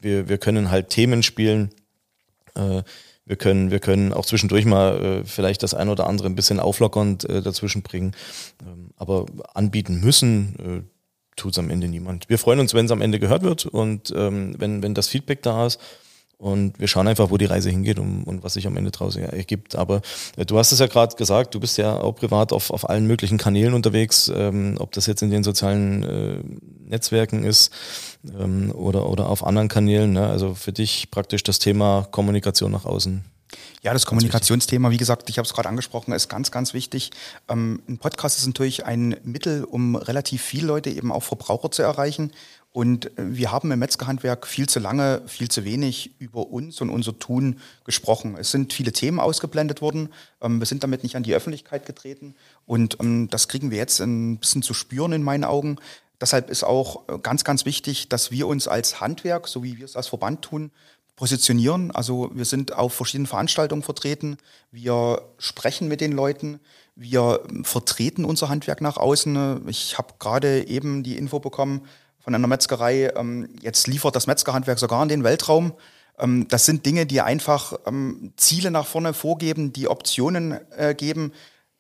wir, 0.01 0.29
wir 0.29 0.39
können 0.39 0.71
halt 0.71 0.91
Themen 0.91 1.23
spielen, 1.23 1.71
äh, 2.55 2.83
wir 3.27 3.37
können, 3.37 3.71
wir 3.71 3.81
können 3.81 4.13
auch 4.13 4.27
zwischendurch 4.27 4.67
mal 4.67 5.03
äh, 5.03 5.25
vielleicht 5.25 5.63
das 5.63 5.73
ein 5.73 5.89
oder 5.89 6.07
andere 6.07 6.29
ein 6.29 6.35
bisschen 6.35 6.61
auflockernd 6.61 7.29
äh, 7.29 7.41
dazwischen 7.41 7.83
bringen. 7.83 8.15
Ähm, 8.63 8.91
aber 8.97 9.27
anbieten 9.55 10.01
müssen, 10.01 10.57
äh, 10.59 10.95
tut 11.37 11.53
es 11.53 11.59
am 11.59 11.71
Ende 11.71 11.89
niemand. 11.89 12.29
Wir 12.29 12.39
freuen 12.39 12.61
uns, 12.61 12.75
wenn 12.75 12.87
es 12.87 12.93
am 12.93 13.01
Ende 13.01 13.19
gehört 13.19 13.43
wird 13.43 13.67
und 13.67 14.13
ähm, 14.15 14.55
wenn, 14.59 14.83
wenn 14.83 14.95
das 14.95 15.09
Feedback 15.09 15.43
da 15.43 15.67
ist. 15.67 15.81
Und 16.45 16.79
wir 16.79 16.89
schauen 16.89 17.09
einfach, 17.09 17.31
wo 17.31 17.39
die 17.39 17.47
Reise 17.47 17.71
hingeht 17.71 17.99
und, 17.99 18.25
und 18.25 18.45
was 18.45 18.53
sich 18.53 18.67
am 18.67 18.77
Ende 18.77 18.91
daraus 18.91 19.17
ergibt. 19.17 19.77
Aber 19.77 20.03
äh, 20.37 20.45
du 20.45 20.59
hast 20.59 20.73
es 20.73 20.79
ja 20.79 20.87
gerade 20.89 21.17
gesagt, 21.17 21.55
du 21.55 21.61
bist 21.61 21.79
ja 21.79 21.97
auch 21.99 22.13
privat 22.13 22.53
auf, 22.53 22.71
auf 22.71 22.87
allen 22.91 23.07
möglichen 23.07 23.39
Kanälen 23.39 23.73
unterwegs, 23.73 24.31
ähm, 24.35 24.77
ob 24.79 24.93
das 24.93 25.07
jetzt 25.07 25.23
in 25.23 25.31
den 25.31 25.43
sozialen 25.43 26.03
äh, 26.03 26.39
Netzwerken 26.87 27.45
ist 27.45 27.73
ähm, 28.39 28.73
oder, 28.73 29.09
oder 29.09 29.31
auf 29.31 29.43
anderen 29.43 29.69
Kanälen. 29.69 30.13
Ne? 30.13 30.27
Also 30.27 30.55
für 30.55 30.75
dich 30.75 31.11
praktisch 31.11 31.45
das 31.45 31.61
Thema 31.61 32.07
Kommunikation 32.11 32.73
nach 32.73 32.85
außen. 32.85 33.25
Ja, 33.83 33.95
das 33.95 34.05
Kommunikationsthema, 34.05 34.91
wie 34.91 34.99
gesagt, 34.99 35.31
ich 35.31 35.39
habe 35.39 35.47
es 35.47 35.55
gerade 35.55 35.71
angesprochen, 35.71 36.13
ist 36.13 36.29
ganz, 36.29 36.51
ganz 36.51 36.75
wichtig. 36.75 37.11
Ähm, 37.49 37.83
ein 37.89 37.97
Podcast 37.97 38.39
ist 38.39 38.47
natürlich 38.47 38.85
ein 38.85 39.17
Mittel, 39.25 39.65
um 39.65 39.97
relativ 39.97 40.43
viele 40.43 40.67
Leute, 40.67 40.91
eben 40.91 41.11
auch 41.11 41.23
Verbraucher 41.23 41.71
zu 41.71 41.81
erreichen. 41.81 42.33
Und 42.75 43.13
wir 43.17 43.53
haben 43.53 43.71
im 43.71 43.79
Metzgerhandwerk 43.79 44.49
viel 44.49 44.69
zu 44.69 44.81
lange, 44.81 45.23
viel 45.29 45.49
zu 45.49 45.65
wenig 45.65 46.11
über 46.19 46.49
uns 46.49 46.81
und 46.81 46.91
unser 46.91 47.17
Tun 47.17 47.61
gesprochen. 47.85 48.37
Es 48.37 48.51
sind 48.51 48.73
viele 48.73 48.91
Themen 48.91 49.21
ausgeblendet 49.21 49.81
worden. 49.81 50.09
Ähm, 50.41 50.59
wir 50.59 50.67
sind 50.67 50.83
damit 50.83 51.05
nicht 51.05 51.15
an 51.15 51.23
die 51.23 51.37
Öffentlichkeit 51.37 51.87
getreten. 51.87 52.35
Und 52.67 52.97
ähm, 52.99 53.29
das 53.31 53.47
kriegen 53.47 53.71
wir 53.71 53.79
jetzt 53.79 54.01
ein 54.01 54.39
bisschen 54.39 54.63
zu 54.63 54.75
spüren 54.75 55.13
in 55.13 55.23
meinen 55.23 55.45
Augen. 55.45 55.77
Deshalb 56.21 56.51
ist 56.51 56.65
auch 56.65 57.09
äh, 57.09 57.17
ganz, 57.21 57.45
ganz 57.45 57.65
wichtig, 57.65 58.09
dass 58.09 58.33
wir 58.33 58.49
uns 58.49 58.67
als 58.67 59.01
Handwerk, 59.01 59.47
so 59.47 59.63
wie 59.63 59.79
wir 59.79 59.85
es 59.85 59.95
als 59.95 60.09
Verband 60.09 60.43
tun, 60.43 60.73
positionieren. 61.15 61.93
Also 61.93 62.33
wir 62.35 62.45
sind 62.45 62.73
auf 62.73 62.93
verschiedenen 62.93 63.29
Veranstaltungen 63.29 63.85
vertreten. 63.85 64.37
Wir 64.73 65.23
sprechen 65.39 65.87
mit 65.87 66.01
den 66.01 66.11
Leuten. 66.11 66.59
Wir 66.97 67.41
vertreten 67.63 68.25
unser 68.25 68.49
Handwerk 68.49 68.81
nach 68.81 68.97
außen. 68.97 69.69
Ich 69.69 69.97
habe 69.97 70.15
gerade 70.19 70.67
eben 70.67 71.05
die 71.05 71.17
Info 71.17 71.39
bekommen, 71.39 71.83
von 72.25 72.35
einer 72.35 72.49
Metzgerei, 72.49 73.13
ähm, 73.15 73.51
jetzt 73.61 73.87
liefert 73.87 74.17
das 74.17 74.27
Metzgerhandwerk 74.27 74.79
sogar 74.79 75.03
in 75.03 75.11
den 75.11 75.25
Weltraum. 75.25 75.75
Ähm, 76.19 76.49
das 76.49 76.65
sind 76.65 76.87
Dinge, 76.87 77.05
die 77.05 77.21
einfach 77.21 77.75
ähm, 77.87 78.33
Ziele 78.37 78.71
nach 78.71 78.87
vorne 78.87 79.13
vorgeben, 79.13 79.73
die 79.73 79.89
Optionen 79.89 80.59
äh, 80.77 80.95
geben. 80.95 81.33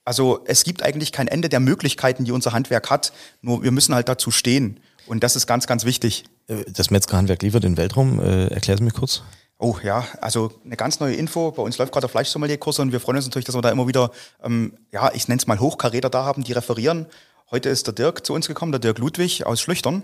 Also 0.04 0.40
es 0.44 0.64
gibt 0.64 0.82
eigentlich 0.82 1.12
kein 1.12 1.28
Ende 1.28 1.48
der 1.48 1.60
Möglichkeiten, 1.60 2.24
die 2.24 2.32
unser 2.32 2.52
Handwerk 2.52 2.90
hat. 2.90 3.12
Nur 3.40 3.62
wir 3.62 3.72
müssen 3.72 3.94
halt 3.94 4.08
dazu 4.08 4.30
stehen. 4.30 4.80
Und 5.06 5.24
das 5.24 5.34
ist 5.34 5.46
ganz, 5.46 5.66
ganz 5.66 5.86
wichtig. 5.86 6.24
Äh, 6.46 6.64
das 6.70 6.90
Metzgerhandwerk 6.90 7.42
liefert 7.42 7.64
den 7.64 7.78
Weltraum. 7.78 8.20
Äh, 8.20 8.48
Erklär 8.48 8.74
es 8.74 8.82
mir 8.82 8.90
kurz. 8.90 9.22
Oh 9.58 9.76
ja, 9.82 10.04
also 10.20 10.52
eine 10.62 10.76
ganz 10.76 11.00
neue 11.00 11.14
Info. 11.14 11.52
Bei 11.52 11.62
uns 11.62 11.78
läuft 11.78 11.92
gerade 11.92 12.02
der 12.04 12.10
Fleischsommelier-Kurs 12.10 12.80
und 12.80 12.92
wir 12.92 13.00
freuen 13.00 13.16
uns 13.16 13.24
natürlich, 13.24 13.46
dass 13.46 13.54
wir 13.54 13.62
da 13.62 13.70
immer 13.70 13.86
wieder, 13.88 14.10
ähm, 14.42 14.76
ja, 14.92 15.10
ich 15.14 15.26
nenne 15.28 15.38
es 15.38 15.46
mal 15.46 15.58
Hochkaräter 15.58 16.10
da 16.10 16.24
haben, 16.24 16.44
die 16.44 16.52
referieren. 16.52 17.06
Heute 17.50 17.68
ist 17.68 17.86
der 17.86 17.94
Dirk 17.94 18.26
zu 18.26 18.34
uns 18.34 18.48
gekommen, 18.48 18.72
der 18.72 18.80
Dirk 18.80 18.98
Ludwig 18.98 19.46
aus 19.46 19.60
Schlüchtern. 19.60 20.02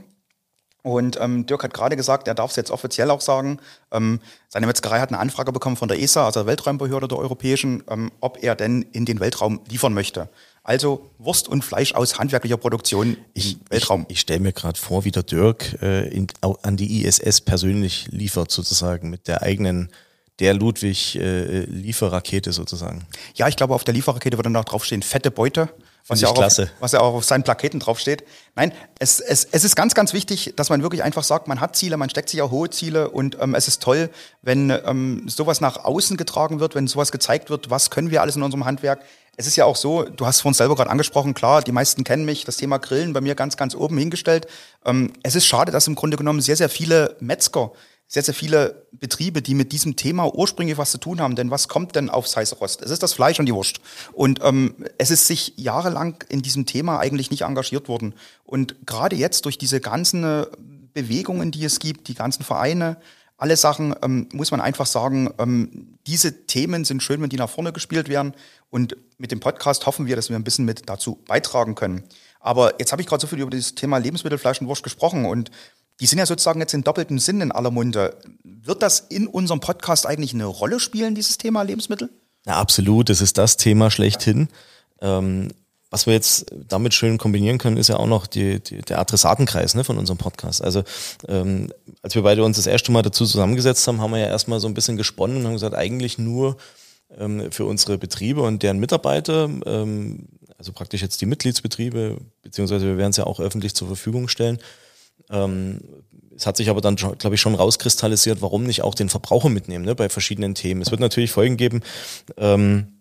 Und 0.83 1.19
ähm, 1.21 1.47
Dirk 1.47 1.63
hat 1.63 1.75
gerade 1.75 1.97
gesagt, 1.97 2.27
er 2.27 2.35
darf 2.35 2.51
es 2.51 2.57
jetzt 2.57 2.71
offiziell 2.71 3.11
auch 3.11 3.21
sagen, 3.21 3.59
ähm, 3.91 4.21
seine 4.49 4.67
Metzgerei 4.67 5.01
hat 5.01 5.11
eine 5.11 5.19
Anfrage 5.19 5.53
bekommen 5.53 5.77
von 5.77 5.89
der 5.89 6.01
ESA, 6.01 6.25
also 6.25 6.41
der 6.41 6.47
Weltraumbehörde 6.47 7.09
der 7.09 7.19
Europäischen, 7.19 7.83
ähm, 7.89 8.11
ob 8.21 8.43
er 8.43 8.55
denn 8.55 8.83
in 8.93 9.05
den 9.05 9.21
Weltraum 9.21 9.61
liefern 9.69 9.93
möchte. 9.93 10.29
Also 10.63 11.11
Wurst 11.19 11.49
und 11.49 11.65
Fleisch 11.65 11.95
aus 11.95 12.19
handwerklicher 12.19 12.57
Produktion 12.57 13.17
ich, 13.35 13.55
im 13.55 13.61
Weltraum. 13.71 14.07
Ich, 14.09 14.17
ich 14.17 14.21
stelle 14.21 14.41
mir 14.41 14.53
gerade 14.53 14.79
vor, 14.79 15.05
wie 15.05 15.11
der 15.11 15.23
Dirk 15.23 15.83
äh, 15.83 16.09
in, 16.09 16.27
an 16.63 16.77
die 16.77 17.05
ISS 17.05 17.41
persönlich 17.41 18.09
liefert, 18.11 18.51
sozusagen 18.51 19.11
mit 19.11 19.29
der 19.29 19.43
eigenen 19.43 19.91
der 20.39 20.55
Ludwig 20.55 21.17
äh, 21.17 21.65
Lieferrakete 21.65 22.53
sozusagen. 22.53 23.07
Ja, 23.35 23.49
ich 23.49 23.57
glaube, 23.57 23.75
auf 23.75 23.85
der 23.85 23.95
Lieferrakete 23.95 24.39
würde 24.39 24.51
dann 24.51 24.57
auch 24.57 24.65
draufstehen, 24.65 25.03
fette 25.03 25.31
Beute 25.31 25.69
was 26.07 26.21
ja, 26.21 26.29
auch 26.29 26.39
auf, 26.39 26.59
was 26.81 26.93
ja 26.93 27.01
auch 27.01 27.15
auf 27.15 27.25
seinen 27.25 27.43
Plaketen 27.43 27.81
draufsteht. 27.81 28.25
Nein, 28.57 28.73
es, 28.99 29.21
es, 29.21 29.45
es 29.45 29.65
ist 29.65 29.77
ganz, 29.77 29.95
ganz 29.95 30.13
wichtig, 30.13 30.55
dass 30.57 30.71
man 30.71 30.83
wirklich 30.83 31.03
einfach 31.03 31.25
sagt, 31.25 31.49
man 31.49 31.61
hat 31.61 31.77
Ziele, 31.77 31.97
man 31.97 32.11
steckt 32.11 32.29
sich 32.29 32.43
auch 32.43 32.51
hohe 32.51 32.71
Ziele 32.71 33.11
und 33.11 33.39
ähm, 33.41 33.55
es 33.55 33.69
ist 33.69 33.83
toll, 33.83 34.11
wenn 34.43 34.71
ähm, 34.71 35.29
sowas 35.29 35.61
nach 35.61 35.85
außen 35.85 36.17
getragen 36.17 36.61
wird, 36.61 36.75
wenn 36.75 36.87
sowas 36.87 37.13
gezeigt 37.13 37.51
wird, 37.51 37.71
was 37.71 37.91
können 37.91 38.11
wir 38.11 38.23
alles 38.23 38.37
in 38.37 38.43
unserem 38.43 38.65
Handwerk. 38.65 39.01
Es 39.37 39.47
ist 39.47 39.57
ja 39.57 39.65
auch 39.65 39.77
so, 39.77 40.05
du 40.05 40.27
hast 40.27 40.41
vorhin 40.41 40.55
selber 40.55 40.77
gerade 40.77 40.91
angesprochen, 40.91 41.35
klar, 41.35 41.63
die 41.63 41.73
meisten 41.73 42.05
kennen 42.05 42.25
mich, 42.25 42.45
das 42.45 42.57
Thema 42.57 42.79
Grillen 42.79 43.13
bei 43.13 43.21
mir 43.21 43.35
ganz, 43.35 43.57
ganz 43.57 43.75
oben 43.75 43.97
hingestellt. 43.97 44.47
Ähm, 44.85 45.13
es 45.23 45.35
ist 45.35 45.47
schade, 45.47 45.73
dass 45.73 45.87
im 45.87 45.95
Grunde 45.95 46.17
genommen 46.17 46.41
sehr, 46.41 46.57
sehr 46.57 46.69
viele 46.69 47.17
Metzger 47.21 47.73
sehr, 48.13 48.25
sehr 48.25 48.35
viele 48.35 48.89
Betriebe, 48.91 49.41
die 49.41 49.55
mit 49.55 49.71
diesem 49.71 49.95
Thema 49.95 50.35
ursprünglich 50.35 50.77
was 50.77 50.91
zu 50.91 50.99
tun 50.99 51.21
haben. 51.21 51.37
Denn 51.37 51.53
was 51.53 51.69
kommt 51.69 51.95
denn 51.95 52.11
aufs 52.11 52.37
heiße 52.37 52.57
Rost? 52.57 52.83
Es 52.83 52.91
ist 52.91 53.05
das 53.05 53.13
Fleisch 53.13 53.39
und 53.39 53.47
die 53.47 53.55
Wurst. 53.55 53.81
Und 54.13 54.41
ähm, 54.43 54.75
es 54.99 55.13
ist 55.13 55.29
sich 55.29 55.55
jahrelang 55.57 56.17
in 56.29 56.43
diesem 56.43 56.67
Thema 56.67 56.99
eigentlich 56.99 57.31
nicht 57.31 57.43
engagiert 57.43 57.87
worden. 57.87 58.15
Und 58.45 58.75
gerade 58.85 59.15
jetzt 59.15 59.45
durch 59.45 59.59
diese 59.59 59.81
ganzen 59.81 60.25
äh, 60.25 60.47
Bewegungen, 60.93 61.53
die 61.53 61.65
es 61.65 61.79
gibt, 61.79 62.09
die 62.09 62.17
ganzen 62.17 62.43
Vereine, 62.43 62.97
alle 63.37 63.57
Sachen, 63.57 63.95
ähm, 64.03 64.29
muss 64.33 64.51
man 64.51 64.61
einfach 64.61 64.87
sagen, 64.87 65.33
ähm, 65.39 65.97
diese 66.09 66.47
Themen 66.47 66.85
sind 66.85 67.05
schön, 67.05 67.23
wenn 67.23 67.31
die 67.31 67.37
nach 67.37 67.49
vorne 67.49 67.73
gespielt 67.73 68.09
werden. 68.09 68.35
Und 68.71 68.97
mit 69.19 69.31
dem 69.31 69.39
Podcast 69.39 69.87
hoffen 69.87 70.07
wir, 70.07 70.17
dass 70.17 70.31
wir 70.31 70.37
ein 70.37 70.43
bisschen 70.43 70.65
mit 70.65 70.89
dazu 70.89 71.21
beitragen 71.29 71.77
können. 71.77 72.03
Aber 72.41 72.81
jetzt 72.81 72.91
habe 72.91 73.03
ich 73.03 73.07
gerade 73.07 73.21
so 73.21 73.29
viel 73.29 73.39
über 73.39 73.51
das 73.53 73.77
Thema 73.77 73.99
Lebensmittel, 73.99 74.39
Fleisch 74.39 74.61
und 74.61 74.67
Wurst 74.67 74.83
gesprochen 74.83 75.27
und 75.27 75.53
die 76.01 76.07
sind 76.07 76.19
ja 76.19 76.27
sozusagen 76.27 76.61
jetzt 76.61 76.75
in 76.75 76.83
doppeltem 76.83 77.19
Sinn 77.19 77.41
in 77.41 77.53
aller 77.53 77.71
Munde. 77.71 78.17
Wird 78.43 78.83
das 78.83 79.01
in 79.01 79.27
unserem 79.27 79.61
Podcast 79.61 80.07
eigentlich 80.07 80.35
eine 80.35 80.47
Rolle 80.47 80.81
spielen, 80.81 81.15
dieses 81.15 81.39
Thema 81.39 81.63
Lebensmittel? 81.63 82.11
Ja, 82.47 82.55
absolut. 82.55 83.11
Das 83.11 83.21
ist 83.21 83.39
das 83.39 83.57
Thema 83.57 83.91
schlechthin. 83.91 84.49
Ähm, 85.01 85.49
was 85.91 86.07
wir 86.07 86.15
jetzt 86.15 86.47
damit 86.69 86.95
schön 86.95 87.19
kombinieren 87.19 87.59
können, 87.59 87.77
ist 87.77 87.89
ja 87.89 87.97
auch 87.97 88.07
noch 88.07 88.29
die, 88.29 88.61
die, 88.61 88.81
der 88.81 89.01
Adressatenkreis 89.01 89.75
ne, 89.75 89.83
von 89.83 89.99
unserem 89.99 90.19
Podcast. 90.19 90.63
Also 90.63 90.85
ähm, 91.29 91.73
als 92.03 92.15
wir 92.15 92.23
beide 92.23 92.45
uns 92.45 92.57
das 92.57 92.69
erste 92.69 92.93
Mal 92.93 93.03
dazu 93.03 93.27
zusammengesetzt 93.27 93.87
haben, 93.89 94.01
haben 94.01 94.13
wir 94.13 94.21
ja 94.21 94.29
erstmal 94.29 94.61
so 94.61 94.69
ein 94.69 94.75
bisschen 94.75 94.97
gesponnen 94.97 95.39
und 95.39 95.47
haben 95.47 95.53
gesagt, 95.55 95.75
eigentlich 95.75 96.17
nur 96.17 96.57
ähm, 97.19 97.51
für 97.51 97.65
unsere 97.65 97.99
Betriebe 97.99 98.41
und 98.43 98.63
deren 98.63 98.79
Mitarbeiter, 98.79 99.51
ähm, 99.67 100.29
also 100.59 100.73
praktisch 100.73 101.03
jetzt 101.03 101.21
die 101.21 101.27
Mitgliedsbetriebe, 101.27 102.19
beziehungsweise 102.43 102.87
wir 102.87 102.97
werden 102.97 103.11
es 103.11 103.17
ja 103.17 103.25
auch 103.25 103.41
öffentlich 103.41 103.75
zur 103.75 103.89
Verfügung 103.89 104.29
stellen, 104.29 104.59
ähm, 105.31 105.81
es 106.37 106.47
hat 106.47 106.57
sich 106.57 106.71
aber 106.71 106.81
dann, 106.81 106.97
glaube 106.97 107.35
ich, 107.35 107.41
schon 107.41 107.55
rauskristallisiert, 107.55 108.41
warum 108.41 108.65
nicht 108.65 108.83
auch 108.83 108.95
den 108.95 109.11
Verbraucher 109.11 109.51
mitnehmen 109.51 109.85
ne, 109.85 109.95
bei 109.95 110.09
verschiedenen 110.09 110.55
Themen. 110.55 110.81
Es 110.81 110.91
wird 110.91 111.01
natürlich 111.01 111.31
Folgen 111.33 111.59
geben, 111.59 111.83
ähm, 112.39 112.95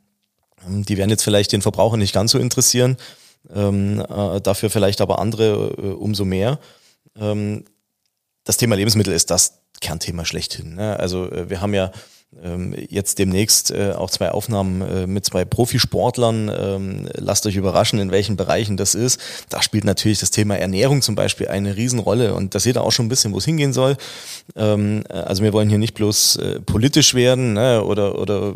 die 0.68 0.98
werden 0.98 1.10
jetzt 1.10 1.24
vielleicht 1.24 1.54
den 1.54 1.62
Verbraucher 1.62 1.96
nicht 1.96 2.14
ganz 2.14 2.32
so 2.32 2.40
interessieren, 2.40 2.98
ähm, 3.54 4.04
äh, 4.10 4.42
dafür 4.42 4.70
vielleicht 4.70 5.00
aber 5.00 5.20
andere 5.20 5.74
äh, 5.78 5.82
umso 5.94 6.26
mehr. 6.26 6.60
Ähm, 7.18 7.64
das 8.44 8.58
Thema 8.58 8.76
Lebensmittel 8.76 9.14
ist 9.14 9.32
das 9.32 9.62
Kernthema 9.80 10.26
schlechthin. 10.26 10.76
Ne? 10.76 11.00
Also 11.00 11.32
äh, 11.32 11.50
wir 11.50 11.62
haben 11.62 11.74
ja 11.74 11.92
jetzt 12.90 13.20
demnächst 13.20 13.72
äh, 13.72 13.94
auch 13.94 14.10
zwei 14.10 14.30
Aufnahmen 14.32 14.82
äh, 14.82 15.08
mit 15.08 15.26
zwei 15.26 15.46
Profisportlern. 15.46 16.52
Ähm, 16.56 17.10
lasst 17.16 17.46
euch 17.48 17.56
überraschen, 17.56 18.00
in 18.00 18.12
welchen 18.12 18.38
Bereichen 18.38 18.78
das 18.78 18.96
ist. 18.96 19.20
Da 19.50 19.62
spielt 19.62 19.84
natürlich 19.84 20.20
das 20.20 20.32
Thema 20.32 20.56
Ernährung 20.56 21.02
zum 21.02 21.16
Beispiel 21.16 21.48
eine 21.48 21.76
Riesenrolle 21.76 22.36
und 22.36 22.54
da 22.54 22.60
seht 22.60 22.78
ihr 22.78 22.84
auch 22.84 22.92
schon 22.92 23.08
ein 23.08 23.10
bisschen, 23.10 23.34
wo 23.34 23.40
es 23.40 23.46
hingehen 23.46 23.74
soll. 23.74 23.98
Ähm, 24.56 25.04
äh, 25.10 25.14
also 25.14 25.44
wir 25.44 25.54
wollen 25.54 25.70
hier 25.70 25.80
nicht 25.80 25.96
bloß 25.96 26.40
politisch 26.66 27.16
werden 27.16 27.54
ne, 27.54 27.84
oder, 27.84 28.20
oder 28.20 28.56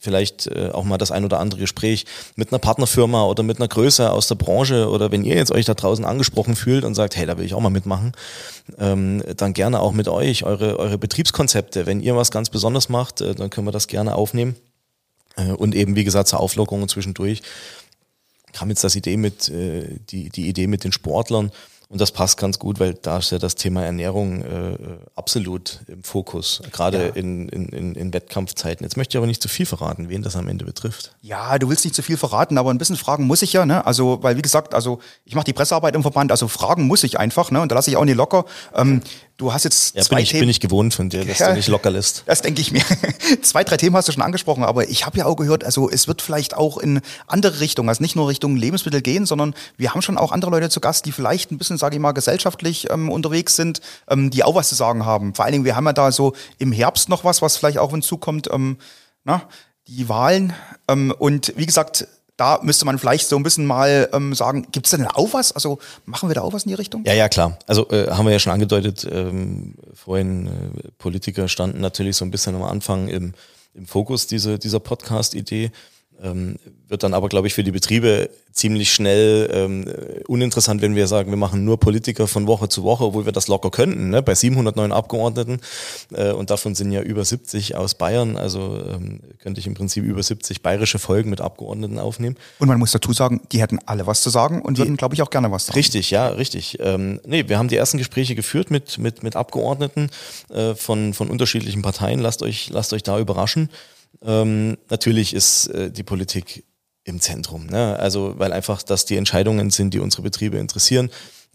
vielleicht 0.00 0.46
äh, 0.46 0.70
auch 0.72 0.84
mal 0.84 0.98
das 0.98 1.10
ein 1.10 1.24
oder 1.24 1.38
andere 1.38 1.60
Gespräch 1.60 2.06
mit 2.34 2.52
einer 2.52 2.58
Partnerfirma 2.58 3.24
oder 3.24 3.42
mit 3.42 3.58
einer 3.58 3.68
Größe 3.68 4.10
aus 4.10 4.26
der 4.26 4.34
Branche 4.34 4.88
oder 4.88 5.12
wenn 5.12 5.24
ihr 5.24 5.36
jetzt 5.36 5.52
euch 5.52 5.66
da 5.66 5.74
draußen 5.74 6.04
angesprochen 6.04 6.56
fühlt 6.56 6.84
und 6.84 6.94
sagt, 6.94 7.16
hey, 7.16 7.26
da 7.26 7.38
will 7.38 7.44
ich 7.44 7.54
auch 7.54 7.60
mal 7.60 7.70
mitmachen, 7.70 8.12
ähm, 8.78 9.22
dann 9.36 9.52
gerne 9.52 9.80
auch 9.80 9.92
mit 9.92 10.08
euch, 10.08 10.44
eure, 10.44 10.78
eure 10.78 10.98
Betriebskonzepte. 10.98 11.86
Wenn 11.86 12.00
ihr 12.00 12.16
was 12.16 12.30
ganz 12.30 12.50
Besonderes 12.50 12.88
macht, 12.88 13.20
äh, 13.20 13.34
dann 13.34 13.50
können 13.50 13.66
wir 13.66 13.72
das 13.72 13.86
gerne 13.86 14.14
aufnehmen. 14.14 14.56
Äh, 15.36 15.52
und 15.52 15.74
eben, 15.74 15.96
wie 15.96 16.04
gesagt, 16.04 16.28
zur 16.28 16.40
Auflockerung 16.40 16.88
zwischendurch 16.88 17.42
kam 18.52 18.70
jetzt 18.70 18.82
das 18.82 18.96
Idee 18.96 19.16
mit, 19.16 19.48
äh, 19.48 19.98
die, 20.10 20.30
die 20.30 20.48
Idee 20.48 20.66
mit 20.66 20.84
den 20.84 20.92
Sportlern 20.92 21.52
und 21.90 22.00
das 22.00 22.12
passt 22.12 22.38
ganz 22.38 22.60
gut, 22.60 22.78
weil 22.78 22.94
da 22.94 23.18
ist 23.18 23.32
ja 23.32 23.38
das 23.38 23.56
Thema 23.56 23.84
Ernährung 23.84 24.42
äh, 24.42 24.78
absolut 25.16 25.80
im 25.88 26.04
Fokus, 26.04 26.62
gerade 26.70 27.06
ja. 27.06 27.12
in, 27.14 27.48
in, 27.48 27.96
in 27.96 28.12
Wettkampfzeiten. 28.14 28.84
Jetzt 28.84 28.96
möchte 28.96 29.12
ich 29.12 29.16
aber 29.16 29.26
nicht 29.26 29.42
zu 29.42 29.48
viel 29.48 29.66
verraten, 29.66 30.08
wen 30.08 30.22
das 30.22 30.36
am 30.36 30.46
Ende 30.46 30.64
betrifft. 30.64 31.16
Ja, 31.20 31.58
du 31.58 31.68
willst 31.68 31.84
nicht 31.84 31.96
zu 31.96 32.02
viel 32.02 32.16
verraten, 32.16 32.58
aber 32.58 32.70
ein 32.70 32.78
bisschen 32.78 32.94
fragen 32.94 33.24
muss 33.24 33.42
ich 33.42 33.52
ja, 33.52 33.66
ne? 33.66 33.84
Also, 33.86 34.22
weil 34.22 34.36
wie 34.36 34.42
gesagt, 34.42 34.72
also 34.72 35.00
ich 35.24 35.34
mache 35.34 35.46
die 35.46 35.52
Pressearbeit 35.52 35.96
im 35.96 36.02
Verband, 36.02 36.30
also 36.30 36.46
fragen 36.46 36.86
muss 36.86 37.02
ich 37.02 37.18
einfach, 37.18 37.50
ne? 37.50 37.60
Und 37.60 37.72
da 37.72 37.74
lasse 37.74 37.90
ich 37.90 37.96
auch 37.96 38.04
nicht 38.04 38.16
locker. 38.16 38.44
Ähm, 38.72 39.02
Du 39.40 39.54
hast 39.54 39.64
jetzt 39.64 39.96
ja, 39.96 40.02
zwei 40.02 40.16
bin 40.16 40.22
ich, 40.24 40.30
Themen. 40.32 40.40
bin 40.40 40.48
ich 40.50 40.60
gewohnt 40.60 40.92
von 40.92 41.08
dir, 41.08 41.24
dass 41.24 41.38
ja, 41.38 41.48
du 41.48 41.54
nicht 41.54 41.68
locker 41.68 41.90
lässt. 41.90 42.24
Das 42.26 42.42
denke 42.42 42.60
ich 42.60 42.72
mir. 42.72 42.82
zwei, 43.40 43.64
drei 43.64 43.78
Themen 43.78 43.96
hast 43.96 44.06
du 44.06 44.12
schon 44.12 44.22
angesprochen, 44.22 44.64
aber 44.64 44.90
ich 44.90 45.06
habe 45.06 45.16
ja 45.16 45.24
auch 45.24 45.34
gehört, 45.34 45.64
also 45.64 45.88
es 45.88 46.06
wird 46.06 46.20
vielleicht 46.20 46.54
auch 46.54 46.76
in 46.76 47.00
andere 47.26 47.60
Richtungen, 47.60 47.88
also 47.88 48.02
nicht 48.02 48.16
nur 48.16 48.28
Richtung 48.28 48.54
Lebensmittel 48.54 49.00
gehen, 49.00 49.24
sondern 49.24 49.54
wir 49.78 49.94
haben 49.94 50.02
schon 50.02 50.18
auch 50.18 50.32
andere 50.32 50.50
Leute 50.50 50.68
zu 50.68 50.80
Gast, 50.80 51.06
die 51.06 51.12
vielleicht 51.12 51.52
ein 51.52 51.56
bisschen, 51.56 51.78
sage 51.78 51.96
ich 51.96 52.02
mal, 52.02 52.12
gesellschaftlich 52.12 52.90
ähm, 52.90 53.08
unterwegs 53.08 53.56
sind, 53.56 53.80
ähm, 54.10 54.28
die 54.28 54.44
auch 54.44 54.56
was 54.56 54.68
zu 54.68 54.74
sagen 54.74 55.06
haben. 55.06 55.34
Vor 55.34 55.46
allen 55.46 55.52
Dingen, 55.52 55.64
wir 55.64 55.74
haben 55.74 55.86
ja 55.86 55.94
da 55.94 56.12
so 56.12 56.34
im 56.58 56.70
Herbst 56.70 57.08
noch 57.08 57.24
was, 57.24 57.40
was 57.40 57.56
vielleicht 57.56 57.78
auch 57.78 57.92
hinzukommt, 57.92 58.50
ähm, 58.52 58.76
na, 59.24 59.48
die 59.86 60.10
Wahlen. 60.10 60.52
Ähm, 60.86 61.14
und 61.18 61.54
wie 61.56 61.64
gesagt, 61.64 62.06
da 62.40 62.58
müsste 62.62 62.86
man 62.86 62.98
vielleicht 62.98 63.28
so 63.28 63.36
ein 63.36 63.42
bisschen 63.42 63.66
mal 63.66 64.08
ähm, 64.14 64.34
sagen, 64.34 64.66
gibt 64.72 64.86
es 64.86 64.92
denn 64.92 65.06
auch 65.06 65.34
was? 65.34 65.52
Also 65.52 65.78
machen 66.06 66.30
wir 66.30 66.34
da 66.34 66.40
auch 66.40 66.54
was 66.54 66.64
in 66.64 66.70
die 66.70 66.74
Richtung? 66.74 67.04
Ja, 67.04 67.12
ja, 67.12 67.28
klar. 67.28 67.58
Also 67.66 67.86
äh, 67.90 68.10
haben 68.10 68.24
wir 68.24 68.32
ja 68.32 68.38
schon 68.38 68.52
angedeutet, 68.52 69.06
ähm, 69.12 69.74
vorhin 69.92 70.46
äh, 70.46 70.50
Politiker 70.96 71.48
standen 71.48 71.82
natürlich 71.82 72.16
so 72.16 72.24
ein 72.24 72.30
bisschen 72.30 72.54
am 72.54 72.62
Anfang 72.62 73.08
im, 73.08 73.34
im 73.74 73.84
Fokus 73.84 74.26
diese, 74.26 74.58
dieser 74.58 74.80
Podcast-Idee. 74.80 75.70
Ähm, 76.22 76.56
wird 76.88 77.02
dann 77.02 77.14
aber, 77.14 77.28
glaube 77.28 77.46
ich, 77.46 77.54
für 77.54 77.62
die 77.62 77.70
Betriebe 77.70 78.30
ziemlich 78.52 78.92
schnell 78.92 79.48
ähm, 79.52 79.84
uninteressant, 80.26 80.82
wenn 80.82 80.96
wir 80.96 81.06
sagen, 81.06 81.30
wir 81.30 81.36
machen 81.36 81.64
nur 81.64 81.78
Politiker 81.78 82.26
von 82.26 82.46
Woche 82.46 82.68
zu 82.68 82.82
Woche, 82.82 83.04
obwohl 83.04 83.24
wir 83.24 83.32
das 83.32 83.46
locker 83.46 83.70
könnten, 83.70 84.10
ne? 84.10 84.22
bei 84.22 84.34
709 84.34 84.92
Abgeordneten 84.92 85.60
äh, 86.12 86.32
und 86.32 86.50
davon 86.50 86.74
sind 86.74 86.90
ja 86.90 87.00
über 87.00 87.24
70 87.24 87.76
aus 87.76 87.94
Bayern, 87.94 88.36
also 88.36 88.82
ähm, 88.88 89.20
könnte 89.38 89.60
ich 89.60 89.66
im 89.66 89.74
Prinzip 89.74 90.04
über 90.04 90.22
70 90.22 90.62
bayerische 90.62 90.98
Folgen 90.98 91.30
mit 91.30 91.40
Abgeordneten 91.40 91.98
aufnehmen. 91.98 92.36
Und 92.58 92.68
man 92.68 92.78
muss 92.78 92.90
dazu 92.90 93.12
sagen, 93.12 93.40
die 93.52 93.62
hätten 93.62 93.78
alle 93.86 94.06
was 94.06 94.20
zu 94.20 94.30
sagen 94.30 94.60
und 94.60 94.76
die, 94.76 94.82
würden, 94.82 94.96
glaube 94.96 95.14
ich, 95.14 95.22
auch 95.22 95.30
gerne 95.30 95.50
was 95.52 95.66
sagen. 95.66 95.78
Richtig, 95.78 96.10
ja, 96.10 96.28
richtig. 96.28 96.78
Ähm, 96.80 97.20
nee, 97.24 97.48
wir 97.48 97.56
haben 97.56 97.68
die 97.68 97.76
ersten 97.76 97.98
Gespräche 97.98 98.34
geführt 98.34 98.70
mit, 98.70 98.98
mit, 98.98 99.22
mit 99.22 99.36
Abgeordneten 99.36 100.10
äh, 100.52 100.74
von, 100.74 101.14
von 101.14 101.30
unterschiedlichen 101.30 101.82
Parteien. 101.82 102.18
Lasst 102.18 102.42
euch, 102.42 102.68
lasst 102.70 102.92
euch 102.92 103.04
da 103.04 103.18
überraschen. 103.18 103.70
Ähm, 104.22 104.76
natürlich 104.88 105.34
ist 105.34 105.68
äh, 105.68 105.90
die 105.90 106.02
Politik 106.02 106.64
im 107.04 107.20
Zentrum. 107.20 107.66
Ne? 107.66 107.98
Also 107.98 108.38
weil 108.38 108.52
einfach 108.52 108.82
das 108.82 109.04
die 109.04 109.16
Entscheidungen 109.16 109.70
sind, 109.70 109.94
die 109.94 110.00
unsere 110.00 110.22
Betriebe 110.22 110.58
interessieren, 110.58 111.10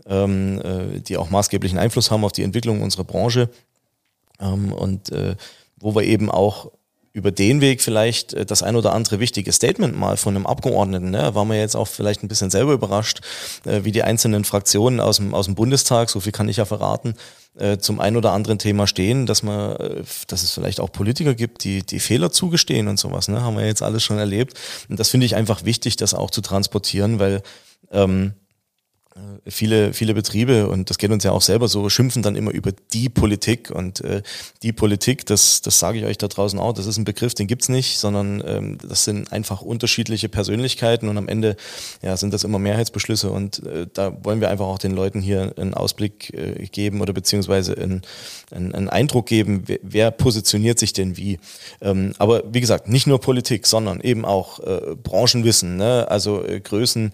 ähm, 0.05 0.61
äh, 0.61 0.99
die 0.99 1.17
auch 1.17 1.29
maßgeblichen 1.29 1.77
Einfluss 1.77 2.11
haben 2.11 2.23
auf 2.23 2.31
die 2.31 2.43
Entwicklung 2.43 2.81
unserer 2.81 3.03
Branche 3.03 3.49
ähm, 4.39 4.71
und 4.71 5.11
äh, 5.11 5.35
wo 5.77 5.95
wir 5.95 6.03
eben 6.03 6.31
auch 6.31 6.71
über 7.15 7.31
den 7.31 7.61
Weg 7.61 7.81
vielleicht 7.81 8.33
äh, 8.33 8.45
das 8.45 8.61
ein 8.61 8.75
oder 8.75 8.93
andere 8.93 9.19
wichtige 9.21 9.51
Statement 9.53 9.97
mal 9.97 10.17
von 10.17 10.35
einem 10.35 10.45
Abgeordneten. 10.45 11.11
Ne? 11.11 11.33
War 11.33 11.45
man 11.45 11.57
jetzt 11.57 11.75
auch 11.75 11.87
vielleicht 11.87 12.21
ein 12.23 12.27
bisschen 12.27 12.51
selber 12.51 12.73
überrascht, 12.73 13.21
äh, 13.65 13.85
wie 13.85 13.93
die 13.93 14.03
einzelnen 14.03 14.43
Fraktionen 14.43 14.99
aus 14.99 15.17
dem, 15.17 15.33
aus 15.33 15.45
dem 15.45 15.55
Bundestag, 15.55 16.09
so 16.09 16.19
viel 16.19 16.33
kann 16.33 16.49
ich 16.49 16.57
ja 16.57 16.65
verraten, 16.65 17.15
äh, 17.57 17.77
zum 17.77 18.01
ein 18.01 18.17
oder 18.17 18.33
anderen 18.33 18.59
Thema 18.59 18.85
stehen, 18.85 19.25
dass 19.25 19.43
man, 19.43 19.77
dass 20.27 20.43
es 20.43 20.51
vielleicht 20.51 20.81
auch 20.81 20.91
Politiker 20.91 21.33
gibt, 21.33 21.63
die 21.63 21.85
die 21.85 22.01
Fehler 22.01 22.31
zugestehen 22.31 22.89
und 22.89 22.99
sowas. 22.99 23.29
Ne? 23.29 23.41
Haben 23.41 23.55
wir 23.57 23.65
jetzt 23.65 23.81
alles 23.81 24.03
schon 24.03 24.17
erlebt. 24.17 24.59
Und 24.89 24.99
das 24.99 25.09
finde 25.09 25.25
ich 25.25 25.37
einfach 25.37 25.63
wichtig, 25.63 25.95
das 25.95 26.13
auch 26.13 26.31
zu 26.31 26.41
transportieren, 26.41 27.19
weil 27.19 27.41
ähm, 27.91 28.33
äh, 28.33 28.44
viele, 29.47 29.93
viele 29.93 30.13
Betriebe, 30.13 30.67
und 30.67 30.89
das 30.89 30.97
geht 30.97 31.09
uns 31.11 31.23
ja 31.23 31.31
auch 31.31 31.41
selber 31.41 31.69
so, 31.69 31.87
schimpfen 31.87 32.21
dann 32.21 32.35
immer 32.35 32.51
über 32.51 32.71
die 32.93 33.07
Politik. 33.07 33.71
Und 33.71 34.01
äh, 34.01 34.21
die 34.61 34.73
Politik, 34.73 35.25
das, 35.25 35.61
das 35.61 35.79
sage 35.79 35.99
ich 35.99 36.05
euch 36.05 36.17
da 36.17 36.27
draußen 36.27 36.59
auch, 36.59 36.73
das 36.73 36.85
ist 36.85 36.97
ein 36.97 37.05
Begriff, 37.05 37.33
den 37.33 37.47
gibt's 37.47 37.69
nicht, 37.69 37.97
sondern 37.97 38.43
ähm, 38.45 38.77
das 38.85 39.05
sind 39.05 39.31
einfach 39.31 39.61
unterschiedliche 39.61 40.27
Persönlichkeiten 40.27 41.07
und 41.07 41.17
am 41.17 41.29
Ende 41.29 41.55
ja, 42.01 42.17
sind 42.17 42.33
das 42.33 42.43
immer 42.43 42.59
Mehrheitsbeschlüsse. 42.59 43.31
Und 43.31 43.65
äh, 43.65 43.87
da 43.93 44.17
wollen 44.25 44.41
wir 44.41 44.49
einfach 44.49 44.65
auch 44.65 44.79
den 44.79 44.91
Leuten 44.91 45.21
hier 45.21 45.53
einen 45.57 45.73
Ausblick 45.73 46.33
äh, 46.33 46.65
geben 46.65 46.99
oder 46.99 47.13
beziehungsweise 47.13 47.77
einen, 47.77 48.01
einen, 48.51 48.75
einen 48.75 48.89
Eindruck 48.89 49.27
geben, 49.27 49.63
wer, 49.65 49.79
wer 49.81 50.11
positioniert 50.11 50.77
sich 50.77 50.91
denn 50.91 51.15
wie. 51.15 51.39
Ähm, 51.79 52.13
aber 52.17 52.43
wie 52.51 52.61
gesagt, 52.61 52.89
nicht 52.89 53.07
nur 53.07 53.21
Politik, 53.21 53.65
sondern 53.65 54.01
eben 54.01 54.25
auch 54.25 54.59
äh, 54.59 54.95
Branchenwissen, 55.01 55.77
ne? 55.77 56.07
also 56.09 56.43
äh, 56.43 56.59
Größen 56.59 57.13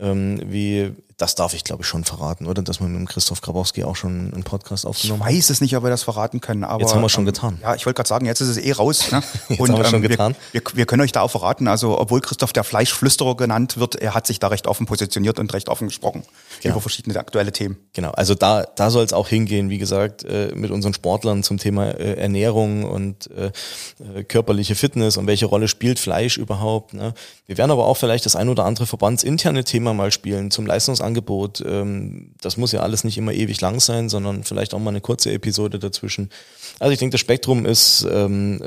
ähm, 0.00 0.40
wie 0.46 0.92
das 1.22 1.36
darf 1.36 1.54
ich, 1.54 1.62
glaube 1.62 1.82
ich, 1.82 1.88
schon 1.88 2.02
verraten, 2.02 2.46
oder? 2.46 2.62
Dass 2.62 2.80
wir 2.80 2.88
mit 2.88 2.98
dem 2.98 3.06
Christoph 3.06 3.40
Grabowski 3.40 3.84
auch 3.84 3.94
schon 3.94 4.32
einen 4.32 4.42
Podcast 4.42 4.84
aufgenommen 4.84 5.22
haben. 5.22 5.30
Ich 5.30 5.36
weiß 5.36 5.50
es 5.50 5.60
nicht, 5.60 5.76
ob 5.76 5.84
wir 5.84 5.90
das 5.90 6.02
verraten 6.02 6.40
können, 6.40 6.64
aber. 6.64 6.80
Jetzt 6.80 6.94
haben 6.94 7.00
wir 7.00 7.08
schon 7.08 7.22
ähm, 7.22 7.26
getan. 7.26 7.58
Ja, 7.62 7.76
ich 7.76 7.86
wollte 7.86 7.96
gerade 7.96 8.08
sagen, 8.08 8.26
jetzt 8.26 8.40
ist 8.40 8.48
es 8.48 8.56
eh 8.58 8.72
raus. 8.72 9.12
Ne? 9.12 9.22
jetzt 9.48 9.60
Und, 9.60 9.70
haben 9.70 9.78
wir 9.78 9.84
schon 9.84 10.02
ähm, 10.02 10.08
getan. 10.08 10.34
Wir, 10.50 10.60
wir, 10.60 10.76
wir, 10.78 10.86
können 10.86 11.00
euch 11.02 11.12
da 11.12 11.20
auch 11.20 11.30
verraten, 11.30 11.68
also, 11.68 11.98
obwohl 11.98 12.20
Christoph 12.20 12.52
der 12.52 12.64
Fleischflüsterer 12.64 13.36
genannt 13.36 13.76
wird, 13.76 13.94
er 13.94 14.14
hat 14.14 14.26
sich 14.26 14.40
da 14.40 14.48
recht 14.48 14.66
offen 14.66 14.84
positioniert 14.86 15.38
und 15.38 15.52
recht 15.54 15.68
offen 15.68 15.86
gesprochen 15.86 16.24
genau. 16.60 16.74
über 16.74 16.80
verschiedene 16.80 17.16
aktuelle 17.18 17.52
Themen. 17.52 17.76
Genau. 17.92 18.10
Also 18.10 18.34
da, 18.34 18.64
da 18.64 18.90
soll 18.90 19.04
es 19.04 19.12
auch 19.12 19.28
hingehen, 19.28 19.70
wie 19.70 19.78
gesagt, 19.78 20.24
äh, 20.24 20.50
mit 20.56 20.72
unseren 20.72 20.92
Sportlern 20.92 21.44
zum 21.44 21.58
Thema 21.58 21.86
äh, 21.90 22.14
Ernährung 22.14 22.82
und 22.82 23.30
äh, 23.30 23.52
körperliche 24.24 24.74
Fitness 24.74 25.16
und 25.16 25.28
welche 25.28 25.46
Rolle 25.46 25.68
spielt 25.68 26.00
Fleisch 26.00 26.36
überhaupt. 26.36 26.94
Ne? 26.94 27.14
Wir 27.46 27.58
werden 27.58 27.70
aber 27.70 27.86
auch 27.86 27.96
vielleicht 27.96 28.26
das 28.26 28.34
ein 28.34 28.48
oder 28.48 28.64
andere 28.64 28.86
verbandsinterne 28.86 29.62
Thema 29.62 29.94
mal 29.94 30.10
spielen 30.10 30.50
zum 30.50 30.66
Leistungsangebot, 30.66 31.11
ähm, 31.16 31.82
ähm, 31.82 32.32
das 32.40 32.56
muss 32.56 32.72
ja 32.72 32.80
alles 32.80 33.04
nicht 33.04 33.18
immer 33.18 33.32
ewig 33.32 33.60
lang 33.60 33.80
sein, 33.80 34.08
sondern 34.08 34.44
vielleicht 34.44 34.74
auch 34.74 34.78
mal 34.78 34.90
eine 34.90 35.00
kurze 35.00 35.32
Episode 35.32 35.78
dazwischen. 35.78 36.30
Also 36.78 36.92
ich 36.92 36.98
denke, 36.98 37.12
das 37.12 37.20
Spektrum 37.20 37.66
ist 37.66 38.06
ähm, 38.10 38.60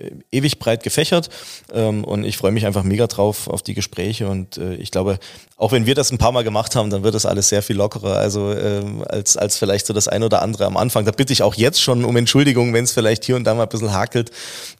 äh, 0.00 0.36
ewig 0.36 0.58
breit 0.58 0.82
gefächert 0.82 1.30
ähm, 1.72 2.04
und 2.04 2.24
ich 2.24 2.36
freue 2.36 2.52
mich 2.52 2.66
einfach 2.66 2.82
mega 2.82 3.06
drauf 3.06 3.48
auf 3.48 3.62
die 3.62 3.74
Gespräche 3.74 4.28
und 4.28 4.58
äh, 4.58 4.74
ich 4.74 4.90
glaube, 4.90 5.18
auch 5.56 5.72
wenn 5.72 5.86
wir 5.86 5.94
das 5.94 6.10
ein 6.10 6.18
paar 6.18 6.32
Mal 6.32 6.44
gemacht 6.44 6.74
haben, 6.74 6.90
dann 6.90 7.02
wird 7.02 7.14
das 7.14 7.26
alles 7.26 7.48
sehr 7.48 7.62
viel 7.62 7.76
lockerer, 7.76 8.16
also 8.16 8.52
ähm, 8.52 9.04
als, 9.08 9.36
als 9.36 9.56
vielleicht 9.56 9.86
so 9.86 9.94
das 9.94 10.08
ein 10.08 10.22
oder 10.22 10.42
andere 10.42 10.66
am 10.66 10.76
Anfang. 10.76 11.04
Da 11.04 11.12
bitte 11.12 11.32
ich 11.32 11.42
auch 11.42 11.54
jetzt 11.54 11.80
schon 11.80 12.04
um 12.04 12.16
Entschuldigung, 12.16 12.72
wenn 12.74 12.84
es 12.84 12.92
vielleicht 12.92 13.24
hier 13.24 13.36
und 13.36 13.44
da 13.44 13.54
mal 13.54 13.64
ein 13.64 13.68
bisschen 13.68 13.92
hakelt, 13.92 14.30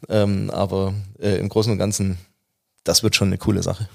ähm, 0.09 0.49
aber 0.51 0.93
äh, 1.19 1.37
im 1.37 1.49
Großen 1.49 1.71
und 1.71 1.77
Ganzen, 1.77 2.17
das 2.83 3.03
wird 3.03 3.15
schon 3.15 3.29
eine 3.29 3.37
coole 3.37 3.63
Sache. 3.63 3.87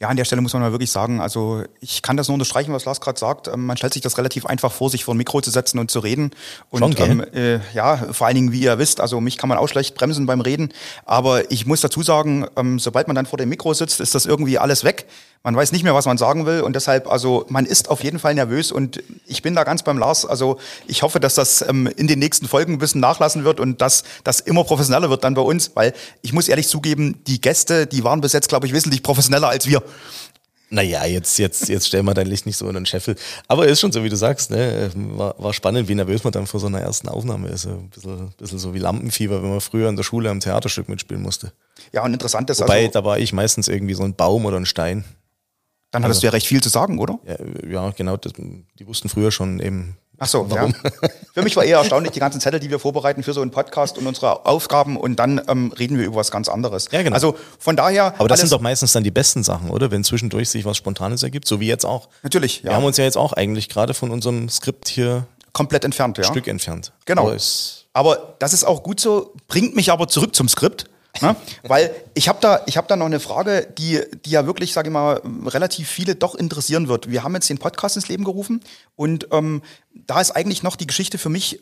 Ja, 0.00 0.08
an 0.08 0.16
der 0.16 0.24
Stelle 0.24 0.40
muss 0.40 0.52
man 0.52 0.62
mal 0.62 0.72
wirklich 0.72 0.90
sagen, 0.90 1.20
also 1.20 1.64
ich 1.80 2.02
kann 2.02 2.16
das 2.16 2.28
nur 2.28 2.34
unterstreichen, 2.34 2.72
was 2.72 2.84
Lars 2.84 3.00
gerade 3.00 3.18
sagt. 3.18 3.48
Ähm, 3.48 3.66
man 3.66 3.76
stellt 3.76 3.92
sich 3.92 4.02
das 4.02 4.16
relativ 4.16 4.46
einfach 4.46 4.72
vor, 4.72 4.90
sich 4.90 5.04
vor 5.04 5.14
ein 5.14 5.18
Mikro 5.18 5.40
zu 5.40 5.50
setzen 5.50 5.78
und 5.78 5.90
zu 5.90 5.98
reden. 5.98 6.30
Und 6.70 6.98
Schon, 6.98 7.10
ähm, 7.10 7.24
äh, 7.32 7.60
ja, 7.74 7.96
vor 8.12 8.26
allen 8.26 8.36
Dingen, 8.36 8.52
wie 8.52 8.60
ihr 8.60 8.78
wisst, 8.78 9.00
also 9.00 9.20
mich 9.20 9.36
kann 9.36 9.48
man 9.48 9.58
auch 9.58 9.68
schlecht 9.68 9.94
bremsen 9.94 10.26
beim 10.26 10.40
Reden. 10.40 10.72
Aber 11.04 11.50
ich 11.50 11.66
muss 11.66 11.80
dazu 11.80 12.02
sagen, 12.02 12.46
ähm, 12.56 12.78
sobald 12.78 13.08
man 13.08 13.16
dann 13.16 13.26
vor 13.26 13.38
dem 13.38 13.48
Mikro 13.48 13.74
sitzt, 13.74 14.00
ist 14.00 14.14
das 14.14 14.24
irgendwie 14.24 14.58
alles 14.58 14.84
weg. 14.84 15.06
Man 15.44 15.54
weiß 15.54 15.72
nicht 15.72 15.84
mehr, 15.84 15.94
was 15.94 16.06
man 16.06 16.18
sagen 16.18 16.46
will 16.46 16.60
und 16.60 16.74
deshalb, 16.74 17.10
also 17.10 17.46
man 17.48 17.64
ist 17.64 17.90
auf 17.90 18.02
jeden 18.02 18.18
Fall 18.18 18.34
nervös 18.34 18.72
und 18.72 19.02
ich 19.26 19.40
bin 19.40 19.54
da 19.54 19.64
ganz 19.64 19.82
beim 19.82 19.96
Lars. 19.96 20.26
Also 20.26 20.58
ich 20.86 21.02
hoffe, 21.02 21.20
dass 21.20 21.36
das 21.36 21.62
ähm, 21.62 21.88
in 21.96 22.06
den 22.06 22.18
nächsten 22.18 22.48
Folgen 22.48 22.74
ein 22.74 22.78
bisschen 22.78 23.00
nachlassen 23.00 23.44
wird 23.44 23.60
und 23.60 23.80
dass 23.80 24.04
das 24.24 24.40
immer 24.40 24.64
professioneller 24.64 25.10
wird 25.10 25.24
dann 25.24 25.34
bei 25.34 25.42
uns, 25.42 25.70
weil 25.74 25.94
ich 26.22 26.32
muss 26.32 26.48
ehrlich 26.48 26.68
zugeben, 26.68 27.22
die 27.26 27.40
Gäste, 27.40 27.86
die 27.86 28.04
waren 28.04 28.20
bis 28.20 28.32
jetzt, 28.32 28.48
glaube 28.48 28.66
ich, 28.66 28.72
wesentlich 28.72 29.02
professioneller 29.02 29.48
als 29.48 29.66
wir. 29.66 29.82
Naja, 30.70 31.06
jetzt, 31.06 31.38
jetzt, 31.38 31.68
jetzt 31.68 31.88
stellen 31.88 32.04
wir 32.04 32.12
dein 32.12 32.26
Licht 32.26 32.44
nicht 32.44 32.58
so 32.58 32.68
in 32.68 32.74
den 32.74 32.84
Scheffel. 32.84 33.16
Aber 33.46 33.66
ist 33.66 33.80
schon 33.80 33.90
so, 33.90 34.04
wie 34.04 34.10
du 34.10 34.16
sagst, 34.16 34.50
ne? 34.50 34.90
War, 34.94 35.34
war 35.38 35.54
spannend, 35.54 35.88
wie 35.88 35.94
nervös 35.94 36.24
man 36.24 36.32
dann 36.32 36.46
vor 36.46 36.60
so 36.60 36.66
einer 36.66 36.80
ersten 36.80 37.08
Aufnahme 37.08 37.48
ist. 37.48 37.66
Ein 37.66 37.88
bisschen, 37.88 38.32
bisschen 38.36 38.58
so 38.58 38.74
wie 38.74 38.78
Lampenfieber, 38.78 39.42
wenn 39.42 39.48
man 39.48 39.60
früher 39.62 39.88
in 39.88 39.96
der 39.96 40.02
Schule 40.02 40.28
am 40.28 40.40
Theaterstück 40.40 40.90
mitspielen 40.90 41.22
musste. 41.22 41.52
Ja, 41.92 42.04
und 42.04 42.12
interessant 42.12 42.50
ist 42.50 42.60
Wobei, 42.60 42.80
also, 42.80 42.92
da 42.92 43.04
war 43.04 43.18
ich 43.18 43.32
meistens 43.32 43.68
irgendwie 43.68 43.94
so 43.94 44.02
ein 44.02 44.14
Baum 44.14 44.44
oder 44.44 44.58
ein 44.58 44.66
Stein. 44.66 45.04
Dann 45.90 46.02
hattest 46.04 46.18
also, 46.18 46.20
du 46.20 46.26
ja 46.26 46.30
recht 46.32 46.46
viel 46.46 46.62
zu 46.62 46.68
sagen, 46.68 46.98
oder? 46.98 47.18
Ja, 47.24 47.68
ja 47.68 47.90
genau. 47.90 48.16
Das, 48.16 48.32
die 48.34 48.86
wussten 48.86 49.08
früher 49.08 49.30
schon 49.30 49.58
eben, 49.60 49.96
Ach 50.20 50.26
so, 50.26 50.50
Warum? 50.50 50.74
ja. 50.82 51.08
Für 51.32 51.42
mich 51.42 51.56
war 51.56 51.64
eher 51.64 51.78
erstaunlich 51.78 52.12
die 52.12 52.18
ganzen 52.18 52.40
Zettel, 52.40 52.58
die 52.58 52.70
wir 52.70 52.80
vorbereiten 52.80 53.22
für 53.22 53.32
so 53.32 53.40
einen 53.40 53.52
Podcast 53.52 53.98
und 53.98 54.06
unsere 54.06 54.46
Aufgaben 54.46 54.96
und 54.96 55.16
dann 55.16 55.40
ähm, 55.46 55.72
reden 55.78 55.96
wir 55.96 56.06
über 56.06 56.16
was 56.16 56.32
ganz 56.32 56.48
anderes. 56.48 56.88
Ja, 56.90 57.02
genau. 57.02 57.14
Also 57.14 57.36
von 57.58 57.76
daher. 57.76 58.14
Aber 58.18 58.26
das 58.26 58.40
sind 58.40 58.50
doch 58.50 58.60
meistens 58.60 58.92
dann 58.92 59.04
die 59.04 59.12
besten 59.12 59.44
Sachen, 59.44 59.70
oder? 59.70 59.92
Wenn 59.92 60.02
zwischendurch 60.02 60.50
sich 60.50 60.64
was 60.64 60.76
Spontanes 60.76 61.22
ergibt, 61.22 61.46
so 61.46 61.60
wie 61.60 61.68
jetzt 61.68 61.86
auch. 61.86 62.08
Natürlich, 62.24 62.62
ja. 62.62 62.70
Wir 62.70 62.76
haben 62.76 62.84
uns 62.84 62.96
ja 62.96 63.04
jetzt 63.04 63.16
auch 63.16 63.32
eigentlich 63.32 63.68
gerade 63.68 63.94
von 63.94 64.10
unserem 64.10 64.48
Skript 64.48 64.88
hier 64.88 65.26
komplett 65.52 65.84
entfernt, 65.84 66.18
ja. 66.18 66.24
Stück 66.24 66.48
entfernt. 66.48 66.92
Genau. 67.04 67.28
Aber, 67.28 67.38
aber 67.92 68.34
das 68.40 68.52
ist 68.52 68.64
auch 68.64 68.82
gut 68.82 68.98
so, 68.98 69.34
bringt 69.46 69.76
mich 69.76 69.92
aber 69.92 70.08
zurück 70.08 70.34
zum 70.34 70.48
Skript. 70.48 70.86
Ne? 71.22 71.36
Weil 71.62 71.94
ich 72.14 72.28
habe 72.28 72.38
da, 72.40 72.62
ich 72.66 72.76
hab 72.76 72.88
da 72.88 72.96
noch 72.96 73.06
eine 73.06 73.20
Frage, 73.20 73.68
die, 73.78 74.00
die 74.24 74.30
ja 74.30 74.46
wirklich, 74.46 74.72
sage 74.72 74.88
ich 74.88 74.92
mal, 74.92 75.20
relativ 75.46 75.88
viele 75.88 76.14
doch 76.14 76.34
interessieren 76.34 76.88
wird. 76.88 77.10
Wir 77.10 77.22
haben 77.22 77.34
jetzt 77.34 77.48
den 77.48 77.58
Podcast 77.58 77.96
ins 77.96 78.08
Leben 78.08 78.24
gerufen 78.24 78.60
und 78.96 79.28
ähm, 79.32 79.62
da 79.94 80.20
ist 80.20 80.32
eigentlich 80.32 80.62
noch 80.62 80.76
die 80.76 80.86
Geschichte 80.86 81.18
für 81.18 81.28
mich 81.28 81.60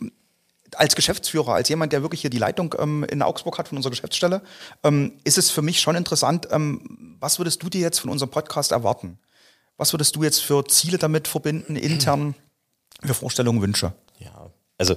als 0.74 0.96
Geschäftsführer, 0.96 1.54
als 1.54 1.68
jemand, 1.68 1.92
der 1.92 2.02
wirklich 2.02 2.20
hier 2.20 2.30
die 2.30 2.38
Leitung 2.38 2.74
ähm, 2.78 3.04
in 3.04 3.22
Augsburg 3.22 3.58
hat 3.58 3.68
von 3.68 3.76
unserer 3.76 3.90
Geschäftsstelle, 3.90 4.42
ähm, 4.82 5.12
ist 5.24 5.38
es 5.38 5.50
für 5.50 5.62
mich 5.62 5.80
schon 5.80 5.96
interessant, 5.96 6.48
ähm, 6.50 7.16
was 7.20 7.38
würdest 7.38 7.62
du 7.62 7.68
dir 7.68 7.80
jetzt 7.80 8.00
von 8.00 8.10
unserem 8.10 8.30
Podcast 8.30 8.72
erwarten? 8.72 9.18
Was 9.76 9.92
würdest 9.92 10.16
du 10.16 10.22
jetzt 10.22 10.42
für 10.42 10.64
Ziele 10.66 10.98
damit 10.98 11.28
verbinden, 11.28 11.76
intern, 11.76 12.34
für 13.04 13.14
Vorstellungen, 13.14 13.62
Wünsche? 13.62 13.92
Ja, 14.18 14.50
also 14.78 14.96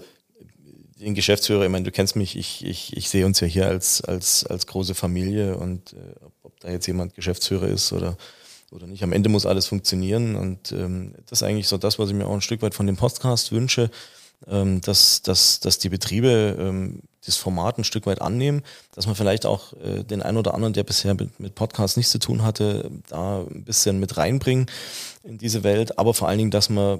den 1.00 1.16
Geschäftsführer, 1.16 1.64
ich 1.64 1.70
meine, 1.70 1.86
du 1.86 1.92
kennst 1.92 2.16
mich, 2.16 2.36
ich, 2.36 2.66
ich, 2.66 2.96
ich 2.96 3.10
sehe 3.10 3.26
uns 3.26 3.40
ja 3.40 3.48
hier 3.48 3.68
als, 3.68 4.02
als, 4.02 4.46
als 4.46 4.68
große 4.68 4.96
Familie 4.96 5.56
und 5.56 5.94
äh, 5.94 6.26
ob, 6.26 6.34
ob 6.44 6.60
da 6.60 6.70
jetzt 6.70 6.88
jemand 6.88 7.16
Geschäftsführer 7.16 7.68
ist 7.68 7.94
oder, 7.94 8.18
oder 8.72 8.86
nicht, 8.86 9.04
am 9.04 9.14
Ende 9.14 9.30
muss 9.30 9.46
alles 9.46 9.66
funktionieren 9.66 10.36
und 10.36 10.72
ähm, 10.72 11.14
das 11.28 11.42
ist 11.42 11.44
eigentlich 11.48 11.68
so 11.68 11.78
das, 11.78 12.00
was 12.00 12.10
ich 12.10 12.16
mir 12.16 12.28
auch 12.28 12.34
ein 12.34 12.42
Stück 12.42 12.62
weit 12.62 12.76
von 12.76 12.86
dem 12.86 12.98
Podcast 12.98 13.52
wünsche, 13.52 13.90
ähm, 14.48 14.82
dass, 14.82 15.22
dass, 15.22 15.62
dass 15.62 15.80
die 15.80 15.90
Betriebe 15.90 16.58
ähm, 16.60 17.02
das 17.26 17.38
Format 17.38 17.78
ein 17.78 17.84
Stück 17.84 18.06
weit 18.06 18.22
annehmen, 18.22 18.64
dass 18.94 19.06
man 19.06 19.16
vielleicht 19.16 19.46
auch 19.46 19.74
äh, 19.74 20.04
den 20.04 20.22
einen 20.22 20.38
oder 20.38 20.54
anderen, 20.54 20.74
der 20.74 20.84
bisher 20.84 21.14
mit, 21.14 21.40
mit 21.40 21.56
Podcasts 21.56 21.96
nichts 21.98 22.12
zu 22.12 22.20
tun 22.20 22.44
hatte, 22.44 22.92
da 23.08 23.40
ein 23.40 23.64
bisschen 23.64 24.00
mit 24.00 24.18
reinbringen 24.18 24.68
in 25.24 25.38
diese 25.38 25.64
Welt, 25.64 25.98
aber 25.98 26.14
vor 26.14 26.28
allen 26.28 26.40
Dingen, 26.40 26.52
dass 26.52 26.70
man 26.70 27.00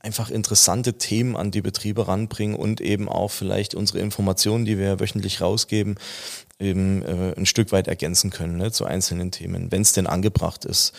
einfach 0.00 0.30
interessante 0.30 0.94
Themen 0.94 1.36
an 1.36 1.50
die 1.50 1.62
Betriebe 1.62 2.06
ranbringen 2.06 2.56
und 2.56 2.80
eben 2.80 3.08
auch 3.08 3.30
vielleicht 3.30 3.74
unsere 3.74 3.98
Informationen, 3.98 4.64
die 4.64 4.78
wir 4.78 5.00
wöchentlich 5.00 5.40
rausgeben, 5.40 5.96
eben 6.58 7.02
äh, 7.02 7.34
ein 7.36 7.46
Stück 7.46 7.72
weit 7.72 7.88
ergänzen 7.88 8.30
können 8.30 8.56
ne, 8.56 8.70
zu 8.70 8.84
einzelnen 8.84 9.30
Themen, 9.30 9.72
wenn 9.72 9.82
es 9.82 9.92
denn 9.92 10.06
angebracht 10.06 10.64
ist. 10.64 10.92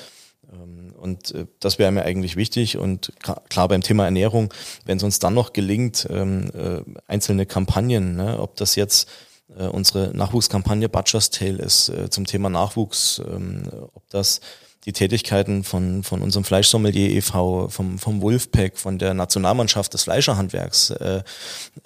Ähm, 0.51 0.93
und 0.97 1.33
äh, 1.33 1.45
das 1.59 1.79
wäre 1.79 1.91
mir 1.91 2.03
eigentlich 2.03 2.35
wichtig. 2.35 2.77
Und 2.77 3.13
klar 3.49 3.67
beim 3.67 3.81
Thema 3.81 4.05
Ernährung, 4.05 4.53
wenn 4.85 4.97
es 4.97 5.03
uns 5.03 5.19
dann 5.19 5.33
noch 5.33 5.53
gelingt, 5.53 6.07
ähm, 6.09 6.51
äh, 6.53 6.81
einzelne 7.07 7.45
Kampagnen, 7.45 8.15
ne, 8.15 8.39
ob 8.39 8.57
das 8.57 8.75
jetzt 8.75 9.09
äh, 9.57 9.67
unsere 9.67 10.15
Nachwuchskampagne 10.15 10.89
Butcher's 10.89 11.29
Tale 11.29 11.57
ist 11.57 11.89
äh, 11.89 12.09
zum 12.09 12.25
Thema 12.25 12.49
Nachwuchs, 12.49 13.21
ähm, 13.25 13.63
ob 13.93 14.09
das 14.09 14.41
die 14.85 14.93
Tätigkeiten 14.93 15.63
von, 15.63 16.03
von 16.03 16.21
unserem 16.21 16.43
Fleischsommelier 16.43 17.09
e.V., 17.09 17.67
vom, 17.67 17.99
vom 17.99 18.21
Wolfpack, 18.21 18.77
von 18.77 18.97
der 18.97 19.13
Nationalmannschaft 19.13 19.93
des 19.93 20.03
Fleischerhandwerks 20.03 20.91
äh, 20.91 21.23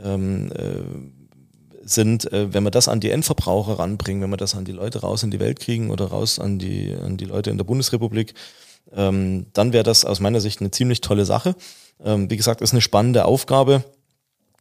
ähm, 0.04 0.52
äh, 0.52 1.88
sind, 1.88 2.32
äh, 2.32 2.54
wenn 2.54 2.64
wir 2.64 2.72
das 2.72 2.88
an 2.88 3.00
die 3.00 3.10
Endverbraucher 3.10 3.80
ranbringen, 3.80 4.22
wenn 4.22 4.30
wir 4.30 4.38
das 4.38 4.56
an 4.56 4.66
die 4.66 4.72
Leute 4.72 5.02
raus 5.02 5.24
in 5.24 5.32
die 5.32 5.40
Welt 5.40 5.60
kriegen 5.60 5.90
oder 5.90 6.06
raus 6.06 6.40
an 6.40 6.60
die, 6.60 6.94
an 6.94 7.18
die 7.18 7.26
Leute 7.26 7.50
in 7.50 7.58
der 7.58 7.66
Bundesrepublik, 7.66 8.34
ähm, 8.96 9.48
dann 9.54 9.74
wäre 9.74 9.84
das 9.84 10.06
aus 10.06 10.20
meiner 10.20 10.40
Sicht 10.40 10.62
eine 10.62 10.72
ziemlich 10.72 11.02
tolle 11.02 11.26
Sache. 11.26 11.56
Ähm, 12.04 12.30
wie 12.30 12.38
gesagt, 12.38 12.62
ist 12.62 12.74
eine 12.74 12.82
spannende 12.82 13.26
Aufgabe, 13.26 13.84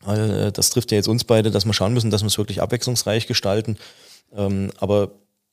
weil 0.01 0.31
äh, 0.31 0.53
das 0.53 0.71
trifft 0.71 0.91
ja 0.91 0.97
jetzt 0.97 1.09
uns 1.09 1.25
beide, 1.25 1.51
dass 1.51 1.67
wir 1.67 1.75
schauen 1.75 1.95
müssen, 1.95 2.11
dass 2.11 2.23
wir 2.23 2.29
es 2.29 2.39
wirklich 2.39 2.63
abwechslungsreich 2.63 3.27
gestalten. 3.27 3.77
Ähm, 4.35 4.71
aber 4.79 5.11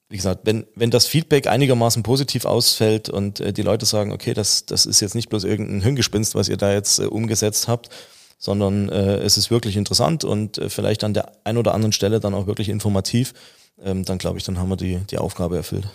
wie 0.10 0.17
gesagt, 0.17 0.41
wenn, 0.43 0.65
wenn 0.76 0.89
das 0.89 1.06
Feedback 1.06 1.48
einigermaßen 1.48 2.02
positiv 2.02 2.45
ausfällt 2.45 3.10
und 3.10 3.39
äh, 3.39 3.54
die 3.54 3.62
Leute 3.62 3.86
sagen, 3.86 4.12
okay, 4.12 4.34
das, 4.34 4.65
das 4.65 4.88
ist 4.88 5.00
jetzt 5.00 5.13
nicht 5.13 5.30
bloß 5.30 5.43
irgendein 5.43 5.82
Hirngespinst, 5.82 6.34
was 6.34 6.50
ihr 6.50 6.58
da 6.58 6.74
jetzt 6.74 7.00
äh, 7.00 7.06
umgesetzt 7.06 7.67
habt, 7.67 7.89
sondern 8.39 8.89
äh, 8.89 9.17
es 9.17 9.38
ist 9.38 9.52
wirklich 9.52 9.78
interessant 9.78 10.24
und 10.24 10.58
äh, 10.58 10.69
vielleicht 10.69 11.04
an 11.04 11.13
der 11.13 11.32
einen 11.43 11.60
oder 11.60 11.76
anderen 11.76 11.91
Stelle 11.91 12.19
dann 12.19 12.34
auch 12.34 12.48
wirklich 12.48 12.69
informativ, 12.69 13.34
ähm, 13.84 14.04
dann 14.04 14.17
glaube 14.17 14.39
ich, 14.39 14.43
dann 14.43 14.58
haben 14.58 14.69
wir 14.69 14.78
die, 14.78 14.98
die 15.12 15.19
Aufgabe 15.19 15.58
erfüllt. 15.58 15.88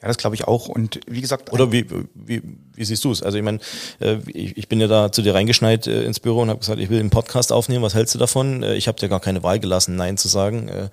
Ja, 0.00 0.06
das 0.06 0.16
glaube 0.16 0.36
ich 0.36 0.44
auch. 0.44 0.68
Und 0.68 1.00
wie 1.08 1.20
gesagt. 1.20 1.52
Oder 1.52 1.72
wie, 1.72 1.84
wie, 2.14 2.42
wie 2.72 2.84
siehst 2.84 3.04
du 3.04 3.10
es? 3.10 3.22
Also 3.22 3.36
ich 3.36 3.42
meine, 3.42 3.58
äh, 3.98 4.18
ich, 4.28 4.56
ich 4.56 4.68
bin 4.68 4.80
ja 4.80 4.86
da 4.86 5.10
zu 5.10 5.22
dir 5.22 5.34
reingeschneit 5.34 5.86
äh, 5.86 6.04
ins 6.04 6.20
Büro 6.20 6.40
und 6.42 6.50
habe 6.50 6.60
gesagt, 6.60 6.80
ich 6.80 6.88
will 6.88 7.00
einen 7.00 7.10
Podcast 7.10 7.52
aufnehmen, 7.52 7.82
was 7.82 7.94
hältst 7.94 8.14
du 8.14 8.18
davon? 8.18 8.62
Äh, 8.62 8.76
ich 8.76 8.86
habe 8.86 8.98
dir 8.98 9.08
gar 9.08 9.20
keine 9.20 9.42
Wahl 9.42 9.58
gelassen, 9.58 9.96
Nein 9.96 10.16
zu 10.16 10.28
sagen. 10.28 10.68
Äh, 10.68 10.84
äh, 10.84 10.88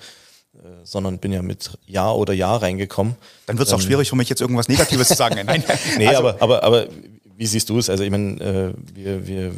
sondern 0.83 1.19
bin 1.19 1.31
ja 1.31 1.41
mit 1.41 1.77
Ja 1.85 2.11
oder 2.11 2.33
Ja 2.33 2.55
reingekommen. 2.55 3.15
Dann 3.45 3.57
wird 3.57 3.67
es 3.67 3.73
auch 3.73 3.79
ähm, 3.79 3.85
schwierig 3.85 4.09
für 4.09 4.15
mich 4.15 4.29
jetzt 4.29 4.41
irgendwas 4.41 4.67
Negatives 4.67 5.07
zu 5.07 5.15
sagen. 5.15 5.39
Nein, 5.45 5.63
nee, 5.97 6.07
also, 6.07 6.19
aber, 6.19 6.41
aber, 6.41 6.63
aber 6.63 6.87
wie 7.35 7.45
siehst 7.45 7.69
du 7.69 7.77
es? 7.77 7.89
Also 7.89 8.03
ich 8.03 8.11
meine, 8.11 8.39
äh, 8.41 8.73
wir, 8.93 9.27
wir, 9.27 9.51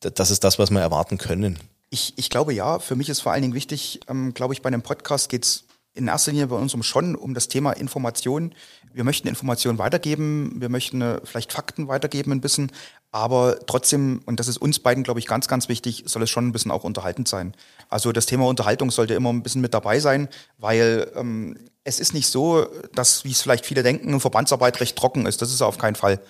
das 0.00 0.30
ist 0.30 0.44
das, 0.44 0.58
was 0.58 0.70
wir 0.70 0.80
erwarten 0.80 1.18
können. 1.18 1.58
Ich, 1.90 2.14
ich 2.16 2.30
glaube 2.30 2.54
ja, 2.54 2.78
für 2.78 2.96
mich 2.96 3.08
ist 3.08 3.20
vor 3.20 3.32
allen 3.32 3.42
Dingen 3.42 3.54
wichtig, 3.54 4.00
ähm, 4.08 4.32
glaube 4.34 4.54
ich, 4.54 4.62
bei 4.62 4.68
einem 4.68 4.82
Podcast 4.82 5.28
geht 5.28 5.44
es 5.44 5.64
in 5.94 6.06
erster 6.06 6.30
Linie 6.30 6.46
bei 6.46 6.56
uns 6.56 6.72
um 6.72 6.82
schon 6.82 7.16
um 7.16 7.34
das 7.34 7.48
Thema 7.48 7.72
Information. 7.72 8.54
Wir 8.92 9.04
möchten 9.04 9.28
Informationen 9.28 9.78
weitergeben, 9.78 10.56
wir 10.56 10.68
möchten 10.68 11.00
äh, 11.00 11.20
vielleicht 11.24 11.52
Fakten 11.52 11.88
weitergeben 11.88 12.32
ein 12.32 12.40
bisschen, 12.40 12.72
aber 13.12 13.58
trotzdem, 13.66 14.20
und 14.26 14.40
das 14.40 14.48
ist 14.48 14.58
uns 14.58 14.78
beiden, 14.78 15.02
glaube 15.02 15.20
ich, 15.20 15.26
ganz, 15.26 15.48
ganz 15.48 15.68
wichtig, 15.68 16.04
soll 16.06 16.22
es 16.22 16.30
schon 16.30 16.46
ein 16.46 16.52
bisschen 16.52 16.70
auch 16.70 16.84
unterhaltend 16.84 17.28
sein. 17.28 17.54
Also 17.88 18.12
das 18.12 18.26
Thema 18.26 18.46
Unterhaltung 18.46 18.90
sollte 18.90 19.14
immer 19.14 19.32
ein 19.32 19.42
bisschen 19.42 19.60
mit 19.60 19.74
dabei 19.74 20.00
sein, 20.00 20.28
weil 20.58 21.10
ähm, 21.16 21.56
es 21.84 21.98
ist 22.00 22.14
nicht 22.14 22.28
so, 22.28 22.66
dass, 22.94 23.24
wie 23.24 23.32
es 23.32 23.42
vielleicht 23.42 23.66
viele 23.66 23.82
denken, 23.82 24.20
Verbandsarbeit 24.20 24.80
recht 24.80 24.96
trocken 24.96 25.26
ist. 25.26 25.42
Das 25.42 25.52
ist 25.52 25.62
auf 25.62 25.78
keinen 25.78 25.96
Fall. 25.96 26.20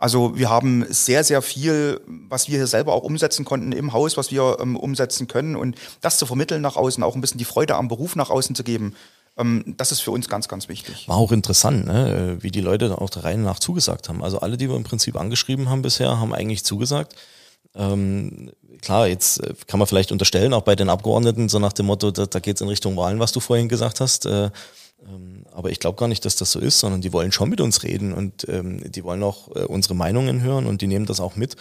Also 0.00 0.36
wir 0.38 0.48
haben 0.48 0.86
sehr, 0.88 1.24
sehr 1.24 1.42
viel, 1.42 2.00
was 2.06 2.48
wir 2.48 2.56
hier 2.56 2.66
selber 2.66 2.94
auch 2.94 3.02
umsetzen 3.02 3.44
konnten 3.44 3.72
im 3.72 3.92
Haus, 3.92 4.16
was 4.16 4.30
wir 4.30 4.56
ähm, 4.58 4.76
umsetzen 4.76 5.28
können 5.28 5.56
und 5.56 5.76
das 6.00 6.16
zu 6.16 6.24
vermitteln 6.24 6.62
nach 6.62 6.76
außen, 6.76 7.04
auch 7.04 7.14
ein 7.14 7.20
bisschen 7.20 7.38
die 7.38 7.44
Freude 7.44 7.74
am 7.74 7.88
Beruf 7.88 8.16
nach 8.16 8.30
außen 8.30 8.54
zu 8.54 8.64
geben. 8.64 8.94
Ähm, 9.36 9.74
das 9.76 9.92
ist 9.92 10.00
für 10.00 10.10
uns 10.10 10.28
ganz, 10.28 10.48
ganz 10.48 10.68
wichtig. 10.68 11.08
War 11.08 11.16
auch 11.16 11.32
interessant, 11.32 11.86
ne? 11.86 12.38
wie 12.40 12.50
die 12.50 12.60
Leute 12.60 13.00
auch 13.00 13.10
der 13.10 13.24
Reihe 13.24 13.38
nach 13.38 13.58
zugesagt 13.58 14.08
haben. 14.08 14.22
Also 14.22 14.40
alle, 14.40 14.56
die 14.56 14.68
wir 14.68 14.76
im 14.76 14.84
Prinzip 14.84 15.16
angeschrieben 15.16 15.68
haben 15.68 15.82
bisher, 15.82 16.18
haben 16.18 16.34
eigentlich 16.34 16.64
zugesagt. 16.64 17.14
Ähm, 17.74 18.50
klar, 18.82 19.06
jetzt 19.06 19.42
äh, 19.42 19.54
kann 19.66 19.78
man 19.78 19.86
vielleicht 19.86 20.12
unterstellen, 20.12 20.54
auch 20.54 20.62
bei 20.62 20.74
den 20.74 20.88
Abgeordneten, 20.88 21.48
so 21.48 21.58
nach 21.58 21.72
dem 21.72 21.86
Motto, 21.86 22.10
da, 22.10 22.26
da 22.26 22.40
geht 22.40 22.56
es 22.56 22.60
in 22.62 22.68
Richtung 22.68 22.96
Wahlen, 22.96 23.20
was 23.20 23.32
du 23.32 23.40
vorhin 23.40 23.68
gesagt 23.68 24.00
hast. 24.00 24.26
Äh, 24.26 24.50
ähm, 25.06 25.44
aber 25.52 25.70
ich 25.70 25.78
glaube 25.78 25.96
gar 25.96 26.08
nicht, 26.08 26.24
dass 26.24 26.36
das 26.36 26.52
so 26.52 26.58
ist, 26.58 26.80
sondern 26.80 27.00
die 27.00 27.12
wollen 27.12 27.32
schon 27.32 27.48
mit 27.48 27.60
uns 27.60 27.82
reden 27.82 28.12
und 28.12 28.48
ähm, 28.48 28.82
die 28.90 29.04
wollen 29.04 29.22
auch 29.22 29.48
äh, 29.54 29.64
unsere 29.64 29.94
Meinungen 29.94 30.42
hören 30.42 30.66
und 30.66 30.82
die 30.82 30.86
nehmen 30.86 31.06
das 31.06 31.20
auch 31.20 31.36
mit. 31.36 31.56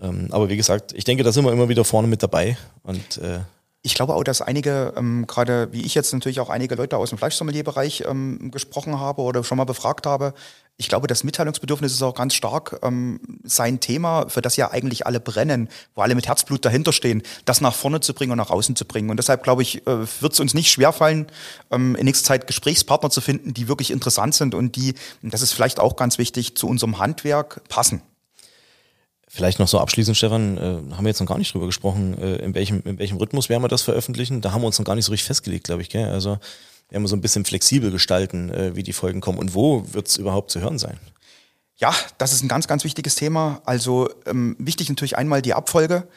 Ähm, 0.00 0.28
aber 0.30 0.48
wie 0.48 0.56
gesagt, 0.56 0.92
ich 0.92 1.04
denke, 1.04 1.24
da 1.24 1.32
sind 1.32 1.44
wir 1.44 1.52
immer 1.52 1.68
wieder 1.68 1.84
vorne 1.84 2.08
mit 2.08 2.22
dabei 2.22 2.56
und 2.82 3.18
äh, 3.18 3.40
ich 3.82 3.94
glaube 3.94 4.14
auch, 4.14 4.24
dass 4.24 4.42
einige, 4.42 4.92
ähm, 4.96 5.26
gerade 5.26 5.72
wie 5.72 5.82
ich 5.82 5.94
jetzt 5.94 6.12
natürlich 6.12 6.40
auch 6.40 6.50
einige 6.50 6.74
Leute 6.74 6.96
aus 6.96 7.10
dem 7.10 7.18
Fleischsommelierbereich 7.18 8.04
ähm, 8.06 8.50
gesprochen 8.50 8.98
habe 8.98 9.22
oder 9.22 9.44
schon 9.44 9.58
mal 9.58 9.64
befragt 9.64 10.06
habe, 10.06 10.34
ich 10.80 10.88
glaube, 10.88 11.08
das 11.08 11.24
Mitteilungsbedürfnis 11.24 11.92
ist 11.92 12.02
auch 12.02 12.14
ganz 12.14 12.34
stark 12.34 12.78
ähm, 12.82 13.20
sein 13.42 13.80
Thema, 13.80 14.28
für 14.28 14.42
das 14.42 14.56
ja 14.56 14.70
eigentlich 14.70 15.06
alle 15.06 15.18
brennen, 15.18 15.68
wo 15.96 16.02
alle 16.02 16.14
mit 16.14 16.28
Herzblut 16.28 16.64
dahinter 16.64 16.92
stehen, 16.92 17.22
das 17.44 17.60
nach 17.60 17.74
vorne 17.74 17.98
zu 17.98 18.14
bringen 18.14 18.30
und 18.30 18.38
nach 18.38 18.50
außen 18.50 18.76
zu 18.76 18.84
bringen. 18.84 19.10
Und 19.10 19.16
deshalb, 19.16 19.42
glaube 19.42 19.62
ich, 19.62 19.84
äh, 19.88 20.06
wird 20.20 20.32
es 20.32 20.40
uns 20.40 20.54
nicht 20.54 20.70
schwerfallen, 20.70 21.26
ähm, 21.72 21.96
in 21.96 22.04
nächster 22.04 22.28
Zeit 22.28 22.46
Gesprächspartner 22.46 23.10
zu 23.10 23.20
finden, 23.20 23.54
die 23.54 23.66
wirklich 23.66 23.90
interessant 23.90 24.36
sind 24.36 24.54
und 24.54 24.76
die, 24.76 24.94
das 25.22 25.42
ist 25.42 25.52
vielleicht 25.52 25.80
auch 25.80 25.96
ganz 25.96 26.16
wichtig, 26.18 26.56
zu 26.56 26.68
unserem 26.68 26.98
Handwerk 26.98 27.62
passen. 27.68 28.02
Vielleicht 29.30 29.58
noch 29.58 29.68
so 29.68 29.78
abschließend, 29.78 30.16
Stefan, 30.16 30.56
äh, 30.56 30.60
haben 30.94 31.04
wir 31.04 31.08
jetzt 31.08 31.20
noch 31.20 31.26
gar 31.26 31.38
nicht 31.38 31.52
drüber 31.52 31.66
gesprochen, 31.66 32.16
äh, 32.18 32.36
in, 32.36 32.54
welchem, 32.54 32.82
in 32.84 32.98
welchem 32.98 33.18
Rhythmus 33.18 33.48
werden 33.48 33.62
wir 33.62 33.68
das 33.68 33.82
veröffentlichen. 33.82 34.40
Da 34.40 34.52
haben 34.52 34.62
wir 34.62 34.66
uns 34.66 34.78
noch 34.78 34.86
gar 34.86 34.94
nicht 34.94 35.04
so 35.04 35.12
richtig 35.12 35.26
festgelegt, 35.26 35.64
glaube 35.64 35.82
ich. 35.82 35.90
Gell? 35.90 36.08
Also 36.08 36.38
werden 36.88 37.02
wir 37.02 37.08
so 37.08 37.16
ein 37.16 37.20
bisschen 37.20 37.44
flexibel 37.44 37.90
gestalten, 37.90 38.50
äh, 38.50 38.74
wie 38.74 38.82
die 38.82 38.94
Folgen 38.94 39.20
kommen 39.20 39.38
und 39.38 39.54
wo 39.54 39.84
wird 39.92 40.08
es 40.08 40.16
überhaupt 40.16 40.50
zu 40.50 40.60
hören 40.60 40.78
sein. 40.78 40.98
Ja, 41.76 41.94
das 42.16 42.32
ist 42.32 42.42
ein 42.42 42.48
ganz, 42.48 42.66
ganz 42.66 42.84
wichtiges 42.84 43.14
Thema. 43.14 43.60
Also 43.64 44.08
ähm, 44.26 44.56
wichtig 44.58 44.88
natürlich 44.88 45.16
einmal 45.16 45.42
die 45.42 45.54
Abfolge. 45.54 46.08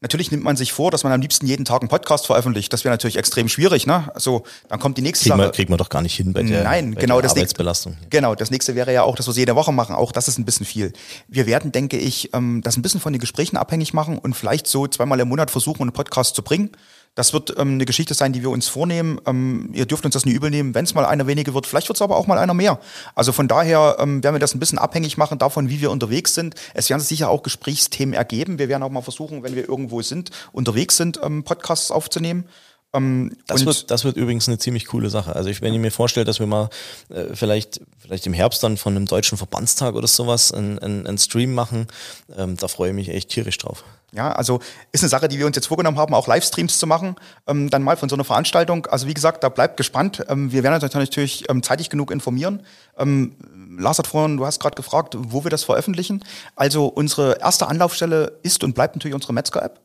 Natürlich 0.00 0.30
nimmt 0.30 0.44
man 0.44 0.56
sich 0.56 0.72
vor, 0.72 0.92
dass 0.92 1.02
man 1.02 1.12
am 1.12 1.20
liebsten 1.20 1.44
jeden 1.46 1.64
Tag 1.64 1.82
einen 1.82 1.88
Podcast 1.88 2.26
veröffentlicht. 2.26 2.72
Das 2.72 2.84
wäre 2.84 2.92
natürlich 2.92 3.16
extrem 3.16 3.48
schwierig, 3.48 3.84
ne? 3.84 4.08
Also 4.14 4.44
dann 4.68 4.78
kommt 4.78 4.96
die 4.96 5.02
nächste 5.02 5.24
kriegen 5.24 5.36
Sache. 5.36 5.48
Wir, 5.48 5.52
kriegen 5.52 5.72
wir 5.72 5.76
doch 5.76 5.88
gar 5.88 6.02
nicht 6.02 6.14
hin 6.14 6.32
bei 6.32 6.44
der, 6.44 6.62
Nein, 6.62 6.94
bei 6.94 7.00
genau 7.00 7.16
der 7.16 7.22
das 7.22 7.32
Arbeitsbelastung. 7.32 7.94
Nächste, 7.94 8.08
genau, 8.08 8.36
das 8.36 8.52
nächste 8.52 8.76
wäre 8.76 8.92
ja 8.92 9.02
auch, 9.02 9.16
dass 9.16 9.26
wir 9.26 9.32
es 9.32 9.36
jede 9.36 9.56
Woche 9.56 9.72
machen. 9.72 9.96
Auch 9.96 10.12
das 10.12 10.28
ist 10.28 10.38
ein 10.38 10.44
bisschen 10.44 10.66
viel. 10.66 10.92
Wir 11.26 11.46
werden, 11.46 11.72
denke 11.72 11.98
ich, 11.98 12.32
ähm, 12.32 12.60
das 12.62 12.76
ein 12.76 12.82
bisschen 12.82 13.00
von 13.00 13.12
den 13.12 13.18
Gesprächen 13.18 13.56
abhängig 13.56 13.92
machen 13.92 14.18
und 14.18 14.34
vielleicht 14.34 14.68
so 14.68 14.86
zweimal 14.86 15.18
im 15.18 15.28
Monat 15.28 15.50
versuchen, 15.50 15.82
einen 15.82 15.92
Podcast 15.92 16.36
zu 16.36 16.42
bringen. 16.42 16.70
Das 17.18 17.32
wird 17.32 17.58
ähm, 17.58 17.72
eine 17.72 17.84
Geschichte 17.84 18.14
sein, 18.14 18.32
die 18.32 18.42
wir 18.42 18.50
uns 18.50 18.68
vornehmen. 18.68 19.20
Ähm, 19.26 19.70
ihr 19.72 19.86
dürft 19.86 20.04
uns 20.04 20.12
das 20.12 20.24
nie 20.24 20.30
übel 20.30 20.50
nehmen, 20.50 20.72
wenn 20.76 20.84
es 20.84 20.94
mal 20.94 21.04
einer 21.04 21.26
weniger 21.26 21.52
wird. 21.52 21.66
Vielleicht 21.66 21.88
wird 21.88 21.96
es 21.96 22.02
aber 22.02 22.16
auch 22.16 22.28
mal 22.28 22.38
einer 22.38 22.54
mehr. 22.54 22.78
Also 23.16 23.32
von 23.32 23.48
daher 23.48 23.96
ähm, 23.98 24.22
werden 24.22 24.36
wir 24.36 24.38
das 24.38 24.54
ein 24.54 24.60
bisschen 24.60 24.78
abhängig 24.78 25.16
machen 25.16 25.36
davon, 25.36 25.68
wie 25.68 25.80
wir 25.80 25.90
unterwegs 25.90 26.36
sind. 26.36 26.54
Es 26.74 26.88
werden 26.90 27.00
sicher 27.00 27.28
auch 27.28 27.42
Gesprächsthemen 27.42 28.14
ergeben. 28.14 28.60
Wir 28.60 28.68
werden 28.68 28.84
auch 28.84 28.90
mal 28.90 29.02
versuchen, 29.02 29.42
wenn 29.42 29.56
wir 29.56 29.68
irgendwo 29.68 30.00
sind, 30.00 30.30
unterwegs 30.52 30.96
sind, 30.96 31.18
ähm, 31.20 31.42
Podcasts 31.42 31.90
aufzunehmen. 31.90 32.44
Ähm, 32.92 33.36
das, 33.48 33.66
wird, 33.66 33.90
das 33.90 34.04
wird 34.04 34.16
übrigens 34.16 34.46
eine 34.46 34.58
ziemlich 34.58 34.86
coole 34.86 35.10
Sache. 35.10 35.34
Also 35.34 35.50
ich, 35.50 35.60
wenn 35.60 35.74
ich 35.74 35.80
mir 35.80 35.90
vorstelle, 35.90 36.24
dass 36.24 36.38
wir 36.38 36.46
mal 36.46 36.70
äh, 37.08 37.34
vielleicht, 37.34 37.80
vielleicht 37.98 38.28
im 38.28 38.32
Herbst 38.32 38.62
dann 38.62 38.76
von 38.76 38.94
einem 38.94 39.06
deutschen 39.06 39.36
Verbandstag 39.36 39.96
oder 39.96 40.06
sowas 40.06 40.52
einen 40.52 40.78
ein 41.04 41.18
Stream 41.18 41.52
machen, 41.52 41.88
ähm, 42.36 42.56
da 42.56 42.68
freue 42.68 42.90
ich 42.90 42.94
mich 42.94 43.08
echt 43.08 43.30
tierisch 43.30 43.58
drauf. 43.58 43.82
Ja, 44.12 44.32
also 44.32 44.60
ist 44.90 45.02
eine 45.02 45.10
Sache, 45.10 45.28
die 45.28 45.38
wir 45.38 45.46
uns 45.46 45.54
jetzt 45.54 45.66
vorgenommen 45.66 45.98
haben, 45.98 46.14
auch 46.14 46.26
Livestreams 46.26 46.78
zu 46.78 46.86
machen, 46.86 47.16
ähm, 47.46 47.68
dann 47.68 47.82
mal 47.82 47.98
von 47.98 48.08
so 48.08 48.16
einer 48.16 48.24
Veranstaltung. 48.24 48.86
Also 48.86 49.06
wie 49.06 49.12
gesagt, 49.12 49.44
da 49.44 49.50
bleibt 49.50 49.76
gespannt. 49.76 50.24
Ähm, 50.28 50.50
wir 50.50 50.62
werden 50.62 50.82
uns 50.82 50.94
natürlich 50.94 51.48
ähm, 51.50 51.62
zeitig 51.62 51.90
genug 51.90 52.10
informieren. 52.10 52.62
Ähm, 52.96 53.36
Lars 53.78 53.98
hat 53.98 54.06
vorhin, 54.06 54.38
du 54.38 54.46
hast 54.46 54.60
gerade 54.60 54.76
gefragt, 54.76 55.14
wo 55.18 55.44
wir 55.44 55.50
das 55.50 55.64
veröffentlichen. 55.64 56.24
Also 56.56 56.86
unsere 56.86 57.38
erste 57.38 57.68
Anlaufstelle 57.68 58.38
ist 58.42 58.64
und 58.64 58.74
bleibt 58.74 58.96
natürlich 58.96 59.14
unsere 59.14 59.34
Metzger-App. 59.34 59.78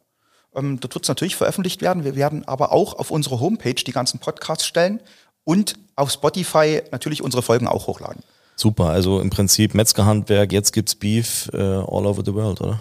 Ähm, 0.56 0.80
dort 0.80 0.96
wird 0.96 1.04
es 1.04 1.10
natürlich 1.10 1.36
veröffentlicht 1.36 1.82
werden. 1.82 2.06
Wir 2.06 2.16
werden 2.16 2.48
aber 2.48 2.72
auch 2.72 2.94
auf 2.94 3.12
unsere 3.12 3.42
Homepage 3.42 3.74
die 3.74 3.92
ganzen 3.92 4.20
Podcasts 4.20 4.66
stellen 4.66 5.02
und 5.44 5.76
auf 5.98 6.12
Spotify 6.12 6.82
natürlich 6.92 7.22
unsere 7.22 7.44
Folgen 7.44 7.68
auch 7.68 7.88
hochladen. 7.88 8.24
Super, 8.56 8.90
also 8.90 9.20
im 9.20 9.30
Prinzip 9.30 9.74
Metzgerhandwerk, 9.74 10.52
jetzt 10.52 10.72
gibt's 10.72 10.96
Beef 10.96 11.50
äh, 11.54 11.58
all 11.58 12.06
over 12.06 12.24
the 12.24 12.34
world, 12.34 12.62
oder? 12.62 12.80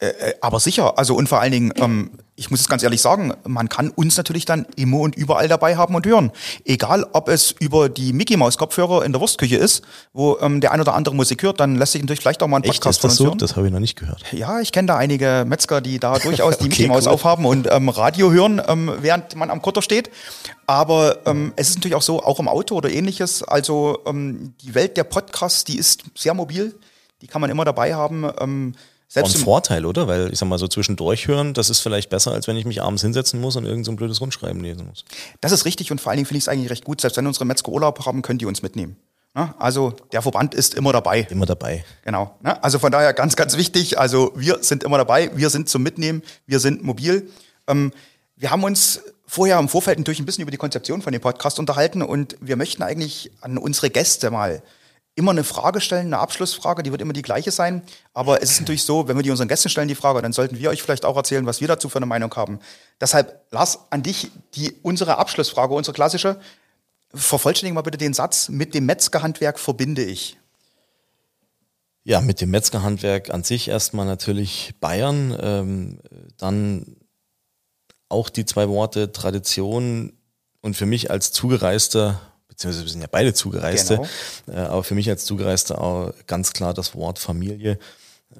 Äh, 0.00 0.06
äh, 0.06 0.34
aber 0.40 0.60
sicher, 0.60 0.96
also 0.98 1.14
und 1.14 1.28
vor 1.28 1.40
allen 1.40 1.52
Dingen, 1.52 1.72
ähm, 1.76 2.10
ich 2.42 2.50
muss 2.50 2.60
es 2.60 2.68
ganz 2.68 2.82
ehrlich 2.82 3.00
sagen, 3.00 3.32
man 3.46 3.68
kann 3.68 3.90
uns 3.90 4.16
natürlich 4.16 4.44
dann 4.44 4.66
immer 4.74 4.98
und 4.98 5.14
überall 5.14 5.46
dabei 5.46 5.76
haben 5.76 5.94
und 5.94 6.04
hören. 6.04 6.32
Egal, 6.64 7.06
ob 7.12 7.28
es 7.28 7.52
über 7.52 7.88
die 7.88 8.12
Mickey 8.12 8.36
Maus 8.36 8.58
Kopfhörer 8.58 9.04
in 9.04 9.12
der 9.12 9.20
Wurstküche 9.20 9.56
ist, 9.56 9.82
wo 10.12 10.38
ähm, 10.40 10.60
der 10.60 10.72
ein 10.72 10.80
oder 10.80 10.94
andere 10.94 11.14
Musik 11.14 11.44
hört, 11.44 11.60
dann 11.60 11.76
lässt 11.76 11.92
sich 11.92 12.02
natürlich 12.02 12.18
vielleicht 12.18 12.42
auch 12.42 12.48
mal 12.48 12.56
ein 12.56 12.62
Podcast 12.62 12.98
Echt, 12.98 13.04
ist 13.04 13.04
das 13.04 13.16
so? 13.16 13.26
hören. 13.26 13.38
Das 13.38 13.54
habe 13.54 13.68
ich 13.68 13.72
noch 13.72 13.78
nicht 13.78 13.96
gehört. 13.96 14.24
Ja, 14.32 14.58
ich 14.58 14.72
kenne 14.72 14.88
da 14.88 14.96
einige 14.96 15.44
Metzger, 15.46 15.80
die 15.80 16.00
da 16.00 16.18
durchaus 16.18 16.58
die 16.58 16.64
okay, 16.64 16.68
Mickey 16.70 16.88
Maus 16.88 17.06
cool. 17.06 17.12
aufhaben 17.12 17.46
und 17.46 17.68
ähm, 17.70 17.88
Radio 17.88 18.32
hören, 18.32 18.60
ähm, 18.66 18.90
während 19.00 19.36
man 19.36 19.48
am 19.48 19.62
Kutter 19.62 19.82
steht. 19.82 20.10
Aber 20.66 21.18
ähm, 21.26 21.52
es 21.54 21.68
ist 21.68 21.76
natürlich 21.76 21.94
auch 21.94 22.02
so, 22.02 22.24
auch 22.24 22.40
im 22.40 22.48
Auto 22.48 22.74
oder 22.74 22.90
ähnliches. 22.90 23.44
Also 23.44 24.00
ähm, 24.04 24.54
die 24.62 24.74
Welt 24.74 24.96
der 24.96 25.04
Podcasts, 25.04 25.62
die 25.62 25.78
ist 25.78 26.02
sehr 26.16 26.34
mobil. 26.34 26.74
Die 27.20 27.28
kann 27.28 27.40
man 27.40 27.50
immer 27.50 27.64
dabei 27.64 27.94
haben. 27.94 28.28
Ähm, 28.40 28.74
selbst 29.12 29.36
ein 29.36 29.42
Vorteil, 29.42 29.84
oder? 29.84 30.08
Weil 30.08 30.32
ich 30.32 30.38
sag 30.38 30.48
mal 30.48 30.58
so 30.58 30.68
zwischendurch 30.68 31.28
hören, 31.28 31.52
das 31.52 31.68
ist 31.68 31.80
vielleicht 31.80 32.08
besser, 32.08 32.32
als 32.32 32.48
wenn 32.48 32.56
ich 32.56 32.64
mich 32.64 32.80
abends 32.80 33.02
hinsetzen 33.02 33.40
muss 33.40 33.56
und 33.56 33.66
irgend 33.66 33.84
so 33.84 33.92
ein 33.92 33.96
blödes 33.96 34.20
Rundschreiben 34.22 34.62
lesen 34.62 34.86
muss. 34.86 35.04
Das 35.42 35.52
ist 35.52 35.66
richtig 35.66 35.92
und 35.92 36.00
vor 36.00 36.10
allen 36.10 36.16
Dingen 36.16 36.26
finde 36.26 36.38
ich 36.38 36.44
es 36.44 36.48
eigentlich 36.48 36.70
recht 36.70 36.84
gut. 36.84 37.02
Selbst 37.02 37.16
wenn 37.18 37.26
unsere 37.26 37.44
Metzger 37.44 37.70
Urlaub 37.70 38.06
haben, 38.06 38.22
können 38.22 38.38
die 38.38 38.46
uns 38.46 38.62
mitnehmen. 38.62 38.96
Also 39.34 39.94
der 40.12 40.22
Verband 40.22 40.54
ist 40.54 40.74
immer 40.74 40.92
dabei. 40.92 41.26
Immer 41.30 41.46
dabei. 41.46 41.84
Genau. 42.04 42.36
Also 42.42 42.78
von 42.78 42.92
daher 42.92 43.12
ganz, 43.14 43.36
ganz 43.36 43.56
wichtig. 43.56 43.98
Also 43.98 44.32
wir 44.34 44.58
sind 44.62 44.84
immer 44.84 44.98
dabei. 44.98 45.30
Wir 45.34 45.50
sind 45.50 45.68
zum 45.68 45.82
Mitnehmen. 45.82 46.22
Wir 46.46 46.60
sind 46.60 46.82
mobil. 46.82 47.30
Ähm, 47.66 47.92
wir 48.36 48.50
haben 48.50 48.62
uns 48.64 49.00
vorher 49.26 49.58
im 49.58 49.68
Vorfeld 49.68 49.98
natürlich 49.98 50.20
ein 50.20 50.26
bisschen 50.26 50.42
über 50.42 50.50
die 50.50 50.58
Konzeption 50.58 51.00
von 51.00 51.12
dem 51.12 51.22
Podcast 51.22 51.58
unterhalten 51.58 52.02
und 52.02 52.36
wir 52.40 52.56
möchten 52.56 52.82
eigentlich 52.82 53.30
an 53.40 53.56
unsere 53.56 53.88
Gäste 53.88 54.30
mal 54.30 54.62
immer 55.14 55.32
eine 55.32 55.44
Frage 55.44 55.80
stellen, 55.80 56.06
eine 56.06 56.18
Abschlussfrage, 56.18 56.82
die 56.82 56.90
wird 56.90 57.02
immer 57.02 57.12
die 57.12 57.22
gleiche 57.22 57.50
sein. 57.50 57.82
Aber 58.14 58.42
es 58.42 58.52
ist 58.52 58.60
natürlich 58.60 58.84
so, 58.84 59.08
wenn 59.08 59.16
wir 59.16 59.22
die 59.22 59.30
unseren 59.30 59.48
Gästen 59.48 59.68
stellen, 59.68 59.88
die 59.88 59.94
Frage, 59.94 60.22
dann 60.22 60.32
sollten 60.32 60.58
wir 60.58 60.70
euch 60.70 60.82
vielleicht 60.82 61.04
auch 61.04 61.16
erzählen, 61.16 61.44
was 61.44 61.60
wir 61.60 61.68
dazu 61.68 61.88
für 61.88 61.98
eine 61.98 62.06
Meinung 62.06 62.34
haben. 62.34 62.60
Deshalb, 63.00 63.42
Lars, 63.50 63.80
an 63.90 64.02
dich 64.02 64.30
die, 64.54 64.74
unsere 64.82 65.18
Abschlussfrage, 65.18 65.74
unsere 65.74 65.94
klassische. 65.94 66.40
Vervollständigen 67.14 67.74
mal 67.74 67.82
bitte 67.82 67.98
den 67.98 68.14
Satz, 68.14 68.48
mit 68.48 68.74
dem 68.74 68.86
Metzgerhandwerk 68.86 69.58
verbinde 69.58 70.02
ich. 70.02 70.38
Ja, 72.04 72.20
mit 72.20 72.40
dem 72.40 72.50
Metzgerhandwerk 72.50 73.30
an 73.30 73.44
sich 73.44 73.68
erstmal 73.68 74.06
natürlich 74.06 74.74
Bayern, 74.80 75.36
ähm, 75.40 76.00
dann 76.38 76.96
auch 78.08 78.28
die 78.28 78.44
zwei 78.44 78.68
Worte 78.68 79.12
Tradition 79.12 80.12
und 80.62 80.76
für 80.76 80.86
mich 80.86 81.10
als 81.10 81.32
Zugereister, 81.32 82.20
beziehungsweise 82.62 82.84
wir 82.84 82.92
sind 82.92 83.00
ja 83.00 83.08
beide 83.10 83.34
Zugereiste, 83.34 83.96
genau. 84.46 84.58
äh, 84.58 84.66
aber 84.66 84.84
für 84.84 84.94
mich 84.94 85.08
als 85.08 85.24
Zugereister 85.24 85.80
auch 85.80 86.12
ganz 86.26 86.52
klar 86.52 86.74
das 86.74 86.94
Wort 86.94 87.18
Familie. 87.18 87.78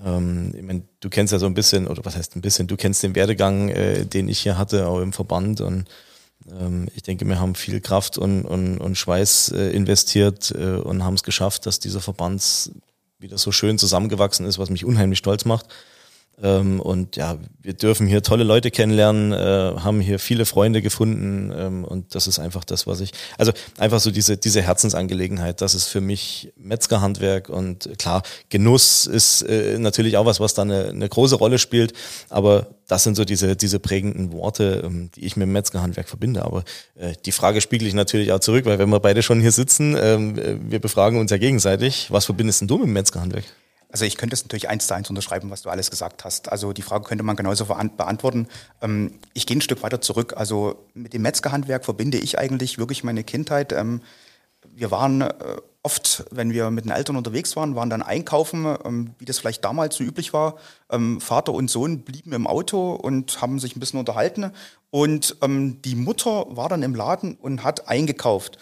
Ähm, 0.04 0.52
ich 0.56 0.62
mein, 0.62 0.88
du 1.00 1.10
kennst 1.10 1.32
ja 1.32 1.38
so 1.38 1.46
ein 1.46 1.54
bisschen, 1.54 1.88
oder 1.88 2.04
was 2.04 2.16
heißt 2.16 2.36
ein 2.36 2.40
bisschen, 2.40 2.68
du 2.68 2.76
kennst 2.76 3.02
den 3.02 3.14
Werdegang, 3.14 3.68
äh, 3.68 4.06
den 4.06 4.28
ich 4.28 4.38
hier 4.38 4.56
hatte, 4.56 4.86
auch 4.86 5.00
im 5.00 5.12
Verband 5.12 5.60
und 5.60 5.88
ähm, 6.50 6.88
ich 6.94 7.02
denke, 7.02 7.26
wir 7.26 7.40
haben 7.40 7.54
viel 7.54 7.80
Kraft 7.80 8.16
und, 8.16 8.44
und, 8.44 8.78
und 8.78 8.96
Schweiß 8.96 9.52
äh, 9.52 9.70
investiert 9.70 10.52
äh, 10.56 10.76
und 10.76 11.04
haben 11.04 11.14
es 11.14 11.22
geschafft, 11.24 11.66
dass 11.66 11.80
dieser 11.80 12.00
Verband 12.00 12.70
wieder 13.18 13.38
so 13.38 13.52
schön 13.52 13.78
zusammengewachsen 13.78 14.46
ist, 14.46 14.58
was 14.58 14.70
mich 14.70 14.84
unheimlich 14.84 15.18
stolz 15.18 15.44
macht. 15.44 15.66
Ähm, 16.40 16.80
und 16.80 17.16
ja, 17.16 17.38
wir 17.60 17.74
dürfen 17.74 18.06
hier 18.06 18.22
tolle 18.22 18.44
Leute 18.44 18.70
kennenlernen, 18.70 19.32
äh, 19.32 19.80
haben 19.80 20.00
hier 20.00 20.18
viele 20.18 20.46
Freunde 20.46 20.82
gefunden 20.82 21.52
ähm, 21.56 21.84
und 21.84 22.14
das 22.14 22.26
ist 22.26 22.38
einfach 22.38 22.64
das, 22.64 22.86
was 22.86 23.00
ich, 23.00 23.12
also 23.38 23.52
einfach 23.78 24.00
so 24.00 24.10
diese, 24.10 24.36
diese 24.36 24.62
Herzensangelegenheit, 24.62 25.60
das 25.60 25.74
ist 25.74 25.86
für 25.86 26.00
mich 26.00 26.52
Metzgerhandwerk 26.56 27.48
und 27.48 27.98
klar, 27.98 28.22
Genuss 28.48 29.06
ist 29.06 29.42
äh, 29.42 29.78
natürlich 29.78 30.16
auch 30.16 30.26
was, 30.26 30.40
was 30.40 30.54
da 30.54 30.62
eine, 30.62 30.88
eine 30.88 31.08
große 31.08 31.36
Rolle 31.36 31.58
spielt, 31.58 31.92
aber 32.28 32.68
das 32.88 33.04
sind 33.04 33.14
so 33.14 33.24
diese, 33.24 33.56
diese 33.56 33.78
prägenden 33.78 34.32
Worte, 34.32 34.82
ähm, 34.84 35.10
die 35.14 35.24
ich 35.24 35.36
mit 35.36 35.46
dem 35.46 35.52
Metzgerhandwerk 35.52 36.08
verbinde. 36.08 36.44
Aber 36.44 36.62
äh, 36.94 37.14
die 37.24 37.32
Frage 37.32 37.62
spiegel 37.62 37.88
ich 37.88 37.94
natürlich 37.94 38.32
auch 38.32 38.40
zurück, 38.40 38.66
weil 38.66 38.78
wenn 38.78 38.90
wir 38.90 39.00
beide 39.00 39.22
schon 39.22 39.40
hier 39.40 39.52
sitzen, 39.52 39.96
ähm, 39.98 40.38
äh, 40.38 40.56
wir 40.60 40.78
befragen 40.78 41.18
uns 41.18 41.30
ja 41.30 41.38
gegenseitig. 41.38 42.08
Was 42.10 42.26
verbindest 42.26 42.60
denn 42.60 42.68
du 42.68 42.76
mit 42.76 42.86
dem 42.86 42.92
Metzgerhandwerk? 42.92 43.44
Also 43.92 44.06
ich 44.06 44.16
könnte 44.16 44.34
es 44.34 44.42
natürlich 44.42 44.70
eins 44.70 44.86
zu 44.86 44.94
eins 44.94 45.10
unterschreiben, 45.10 45.50
was 45.50 45.62
du 45.62 45.68
alles 45.68 45.90
gesagt 45.90 46.24
hast. 46.24 46.50
Also 46.50 46.72
die 46.72 46.80
Frage 46.80 47.04
könnte 47.04 47.22
man 47.22 47.36
genauso 47.36 47.66
beantworten. 47.66 48.48
Ähm, 48.80 49.18
ich 49.34 49.46
gehe 49.46 49.58
ein 49.58 49.60
Stück 49.60 49.82
weiter 49.82 50.00
zurück. 50.00 50.34
Also 50.36 50.86
mit 50.94 51.12
dem 51.12 51.22
Metzgerhandwerk 51.22 51.84
verbinde 51.84 52.16
ich 52.18 52.38
eigentlich 52.38 52.78
wirklich 52.78 53.04
meine 53.04 53.22
Kindheit. 53.22 53.72
Ähm, 53.72 54.00
wir 54.74 54.90
waren 54.90 55.20
äh, 55.20 55.32
oft, 55.82 56.24
wenn 56.30 56.52
wir 56.52 56.70
mit 56.70 56.86
den 56.86 56.92
Eltern 56.92 57.16
unterwegs 57.16 57.54
waren, 57.54 57.74
waren 57.74 57.90
dann 57.90 58.00
einkaufen, 58.00 58.64
ähm, 58.82 59.14
wie 59.18 59.26
das 59.26 59.38
vielleicht 59.38 59.62
damals 59.62 59.96
so 59.96 60.04
üblich 60.04 60.32
war. 60.32 60.56
Vater 61.18 61.52
und 61.52 61.70
Sohn 61.70 62.00
blieben 62.02 62.32
im 62.32 62.46
Auto 62.46 62.92
und 62.94 63.40
haben 63.40 63.58
sich 63.58 63.76
ein 63.76 63.80
bisschen 63.80 63.98
unterhalten. 63.98 64.52
Und 64.90 65.38
die 65.42 65.94
Mutter 65.94 66.46
war 66.50 66.68
dann 66.68 66.82
im 66.82 66.94
Laden 66.94 67.34
und 67.36 67.64
hat 67.64 67.88
eingekauft. 67.88 68.58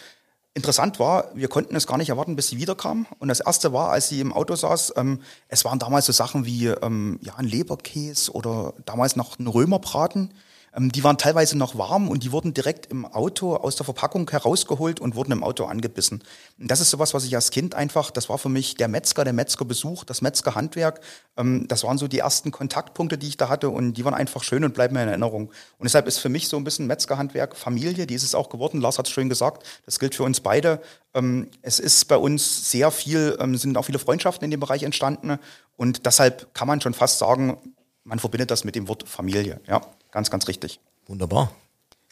Interessant 0.53 0.99
war, 0.99 1.31
wir 1.35 1.47
konnten 1.47 1.77
es 1.77 1.87
gar 1.87 1.97
nicht 1.97 2.09
erwarten, 2.09 2.35
bis 2.35 2.49
sie 2.49 2.59
wiederkam. 2.59 3.07
Und 3.21 3.29
das 3.29 3.39
erste 3.39 3.73
war, 3.73 3.91
als 3.91 4.09
sie 4.09 4.21
im 4.21 4.33
Auto 4.33 4.57
saß, 4.57 4.95
ähm, 4.97 5.21
es 5.47 5.65
waren 5.65 5.79
damals 5.79 6.07
so 6.07 6.13
Sachen 6.13 6.45
wie 6.45 6.67
ähm, 6.67 7.21
ja, 7.23 7.37
ein 7.37 7.45
Leberkäse 7.45 8.33
oder 8.33 8.75
damals 8.85 9.15
noch 9.15 9.39
ein 9.39 9.47
Römerbraten. 9.47 10.35
Ähm, 10.77 10.93
die 10.93 11.03
waren 11.05 11.19
teilweise 11.19 11.57
noch 11.57 11.77
warm 11.77 12.09
und 12.09 12.23
die 12.23 12.33
wurden 12.33 12.55
direkt 12.55 12.87
im 12.87 13.05
Auto 13.05 13.57
aus 13.57 13.77
der 13.77 13.85
Verpackung 13.85 14.31
herausgeholt 14.31 15.01
und 15.01 15.15
wurden 15.15 15.33
im 15.33 15.43
Auto 15.43 15.65
angebissen. 15.65 16.23
Und 16.59 16.71
das 16.71 16.81
ist 16.81 16.91
sowas, 16.91 17.15
was 17.15 17.25
ich 17.25 17.35
als 17.35 17.51
Kind 17.51 17.75
einfach, 17.75 18.11
das 18.11 18.29
war 18.29 18.39
für 18.39 18.49
mich 18.49 18.75
der 18.75 18.89
Metzger, 18.89 19.25
der 19.25 19.33
Metzgerbesuch, 19.33 20.05
das 20.05 20.23
Metzgerhandwerk. 20.23 21.01
Ähm, 21.37 21.67
das 21.69 21.85
waren 21.85 21.99
so 21.99 22.09
die 22.09 22.19
ersten 22.19 22.51
Kontaktpunkte, 22.51 23.19
die 23.19 23.29
ich 23.29 23.37
da 23.37 23.49
hatte 23.49 23.71
und 23.71 23.95
die 23.95 24.05
waren 24.05 24.15
einfach 24.15 24.43
schön 24.43 24.65
und 24.65 24.75
bleiben 24.75 24.95
mir 24.95 25.03
in 25.03 25.09
Erinnerung. 25.09 25.49
Und 25.79 25.85
deshalb 25.85 26.07
ist 26.07 26.19
für 26.19 26.29
mich 26.29 26.49
so 26.49 26.57
ein 26.57 26.65
bisschen 26.65 26.87
Metzgerhandwerk 26.87 27.57
Familie, 27.57 28.07
die 28.07 28.15
ist 28.15 28.25
es 28.25 28.35
auch 28.35 28.49
geworden. 28.49 28.81
Lars 28.81 28.99
hat 28.99 29.07
es 29.07 29.13
schön 29.13 29.29
gesagt, 29.29 29.67
das 29.87 29.99
gilt 29.99 30.15
für 30.15 30.25
uns 30.25 30.41
beide. 30.41 30.81
Ähm, 31.15 31.49
es 31.63 31.79
ist 31.79 32.07
bei 32.07 32.17
uns 32.17 32.71
sehr 32.71 32.91
viel, 32.91 33.37
sind 33.55 33.77
auch 33.77 33.85
viele 33.85 33.99
Freundschaften 33.99 34.45
in 34.45 34.51
dem 34.51 34.61
Bereich 34.61 34.83
entstanden 34.83 35.39
und 35.77 36.07
deshalb 36.07 36.55
kann 36.55 36.69
man 36.69 36.81
schon 36.81 36.95
fast 36.95 37.19
sagen, 37.19 37.57
man 38.05 38.19
verbindet 38.19 38.51
das 38.51 38.65
mit 38.65 38.75
dem 38.75 38.89
Wort 38.89 39.09
Familie. 39.09 39.61
Ja. 39.67 39.81
Ganz, 40.13 40.31
ganz 40.31 40.49
richtig. 40.49 40.81
Wunderbar. 41.07 41.53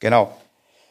Genau. 0.01 0.37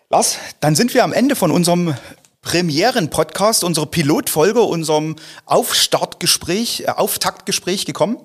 Lars, 0.09 0.37
dann 0.59 0.75
sind 0.75 0.93
wir 0.93 1.03
am 1.03 1.13
Ende 1.13 1.35
von 1.35 1.51
unserem 1.51 1.95
Premieren-Podcast, 2.41 3.63
unserer 3.63 3.87
Pilotfolge, 3.87 4.61
unserem 4.61 5.17
Aufstartgespräch, 5.45 6.81
äh, 6.81 6.89
Auftaktgespräch 6.89 7.85
gekommen. 7.85 8.17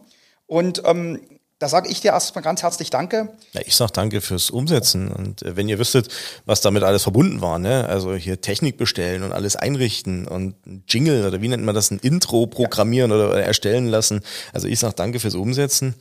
Und 0.46 0.82
ähm, 0.84 1.20
da 1.58 1.68
sage 1.68 1.88
ich 1.88 2.00
dir 2.00 2.12
erstmal 2.12 2.42
ganz 2.42 2.62
herzlich 2.62 2.90
Danke. 2.90 3.28
Ja, 3.52 3.60
ich 3.64 3.76
sage 3.76 3.92
danke 3.92 4.20
fürs 4.20 4.50
Umsetzen. 4.50 5.10
Und 5.10 5.42
äh, 5.42 5.56
wenn 5.56 5.68
ihr 5.68 5.78
wüsstet, 5.78 6.08
was 6.44 6.60
damit 6.60 6.82
alles 6.82 7.04
verbunden 7.04 7.40
war, 7.40 7.58
ne? 7.58 7.86
also 7.88 8.14
hier 8.14 8.40
Technik 8.40 8.76
bestellen 8.76 9.22
und 9.22 9.32
alles 9.32 9.56
einrichten 9.56 10.26
und 10.26 10.54
ein 10.66 10.84
Jingle 10.88 11.26
oder 11.26 11.40
wie 11.40 11.48
nennt 11.48 11.64
man 11.64 11.74
das, 11.74 11.90
ein 11.90 11.98
Intro 11.98 12.46
programmieren 12.46 13.10
ja. 13.10 13.16
oder 13.16 13.42
erstellen 13.42 13.86
lassen. 13.86 14.22
Also 14.52 14.68
ich 14.68 14.78
sage 14.78 14.94
danke 14.96 15.20
fürs 15.20 15.34
Umsetzen. 15.34 15.94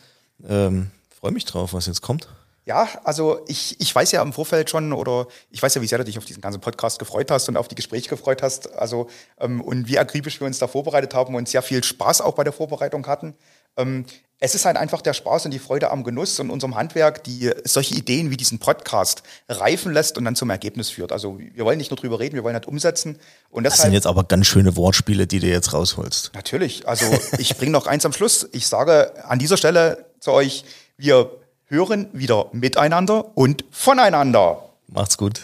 Ähm, 0.48 0.92
Freue 1.20 1.32
mich 1.32 1.46
drauf, 1.46 1.74
was 1.74 1.86
jetzt 1.86 2.02
kommt. 2.02 2.28
Ja, 2.66 2.88
also 3.04 3.42
ich, 3.48 3.80
ich 3.80 3.94
weiß 3.94 4.12
ja 4.12 4.22
im 4.22 4.34
Vorfeld 4.34 4.70
schon 4.70 4.94
oder 4.94 5.28
ich 5.50 5.64
weiß 5.64 5.74
ja, 5.74 5.82
wie 5.82 5.88
sehr 5.88 5.98
du 5.98 6.04
dich 6.04 6.18
auf 6.20 6.26
diesen 6.26 6.42
ganzen 6.42 6.62
Podcast 6.62 7.00
gefreut 7.00 7.32
hast 7.32 7.50
und 7.50 7.58
auf 7.58 7.68
die 7.68 7.76
Gespräche 7.76 8.10
gefreut 8.10 8.44
hast. 8.44 8.72
Also 8.74 9.08
ähm, 9.40 9.62
und 9.62 9.88
wie 9.88 9.98
akribisch 9.98 10.40
wir 10.40 10.48
uns 10.48 10.60
da 10.60 10.68
vorbereitet 10.68 11.16
haben 11.16 11.34
und 11.34 11.50
sehr 11.50 11.64
viel 11.64 11.84
Spaß 11.84 12.22
auch 12.22 12.36
bei 12.36 12.44
der 12.44 12.54
Vorbereitung 12.54 13.08
hatten. 13.08 13.34
Ähm, 13.78 14.06
es 14.44 14.56
ist 14.56 14.66
halt 14.66 14.76
einfach 14.76 15.02
der 15.02 15.14
Spaß 15.14 15.46
und 15.46 15.52
die 15.52 15.60
Freude 15.60 15.92
am 15.92 16.04
Genuss 16.04 16.40
und 16.40 16.50
unserem 16.50 16.76
Handwerk, 16.76 17.24
die 17.24 17.52
solche 17.64 17.94
Ideen 17.94 18.32
wie 18.32 18.38
diesen 18.38 18.58
Podcast 18.58 19.22
reifen 19.48 19.94
lässt 19.94 20.18
und 20.18 20.26
dann 20.26 20.36
zum 20.36 20.50
Ergebnis 20.50 20.90
führt. 20.90 21.12
Also 21.12 21.40
wir 21.40 21.64
wollen 21.64 21.78
nicht 21.78 21.92
nur 21.92 21.98
drüber 21.98 22.20
reden, 22.20 22.36
wir 22.36 22.44
wollen 22.44 22.56
halt 22.56 22.68
umsetzen. 22.68 23.20
Und 23.52 23.64
das 23.64 23.78
sind 23.78 23.94
jetzt 23.94 24.08
aber 24.08 24.24
ganz 24.24 24.48
schöne 24.48 24.76
Wortspiele, 24.76 25.28
die 25.28 25.40
du 25.40 25.48
jetzt 25.48 25.74
rausholst. 25.74 26.32
Natürlich. 26.34 26.88
Also 26.88 27.06
ich 27.38 27.56
bringe 27.56 27.72
noch 27.72 27.86
eins 27.86 28.04
am 28.04 28.14
Schluss. 28.14 28.48
Ich 28.52 28.68
sage 28.68 29.24
an 29.26 29.38
dieser 29.38 29.58
Stelle 29.58 30.06
zu 30.20 30.32
euch, 30.32 30.66
wir 30.98 31.41
hören 31.72 32.08
wieder 32.14 32.46
miteinander 32.52 33.36
und 33.36 33.66
voneinander. 33.72 34.62
Macht's 34.88 35.18
gut. 35.18 35.42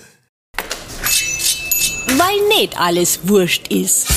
Weil 2.18 2.48
nicht 2.60 2.80
alles 2.80 3.28
wurscht 3.28 3.68
ist. 3.70 4.08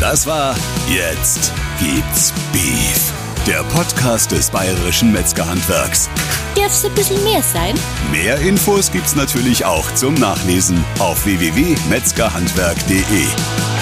Das 0.00 0.26
war 0.26 0.54
Jetzt 0.88 1.52
gibt's 1.80 2.32
Beef. 2.52 3.12
Der 3.46 3.62
Podcast 3.64 4.32
des 4.32 4.50
bayerischen 4.50 5.12
Metzgerhandwerks. 5.12 6.08
Darf's 6.56 6.84
ein 6.84 6.94
bisschen 6.94 7.22
mehr 7.24 7.42
sein? 7.42 7.74
Mehr 8.10 8.38
Infos 8.38 8.90
gibt's 8.90 9.14
natürlich 9.14 9.64
auch 9.64 9.94
zum 9.94 10.14
Nachlesen 10.14 10.84
auf 10.98 11.24
www.metzgerhandwerk.de. 11.24 13.73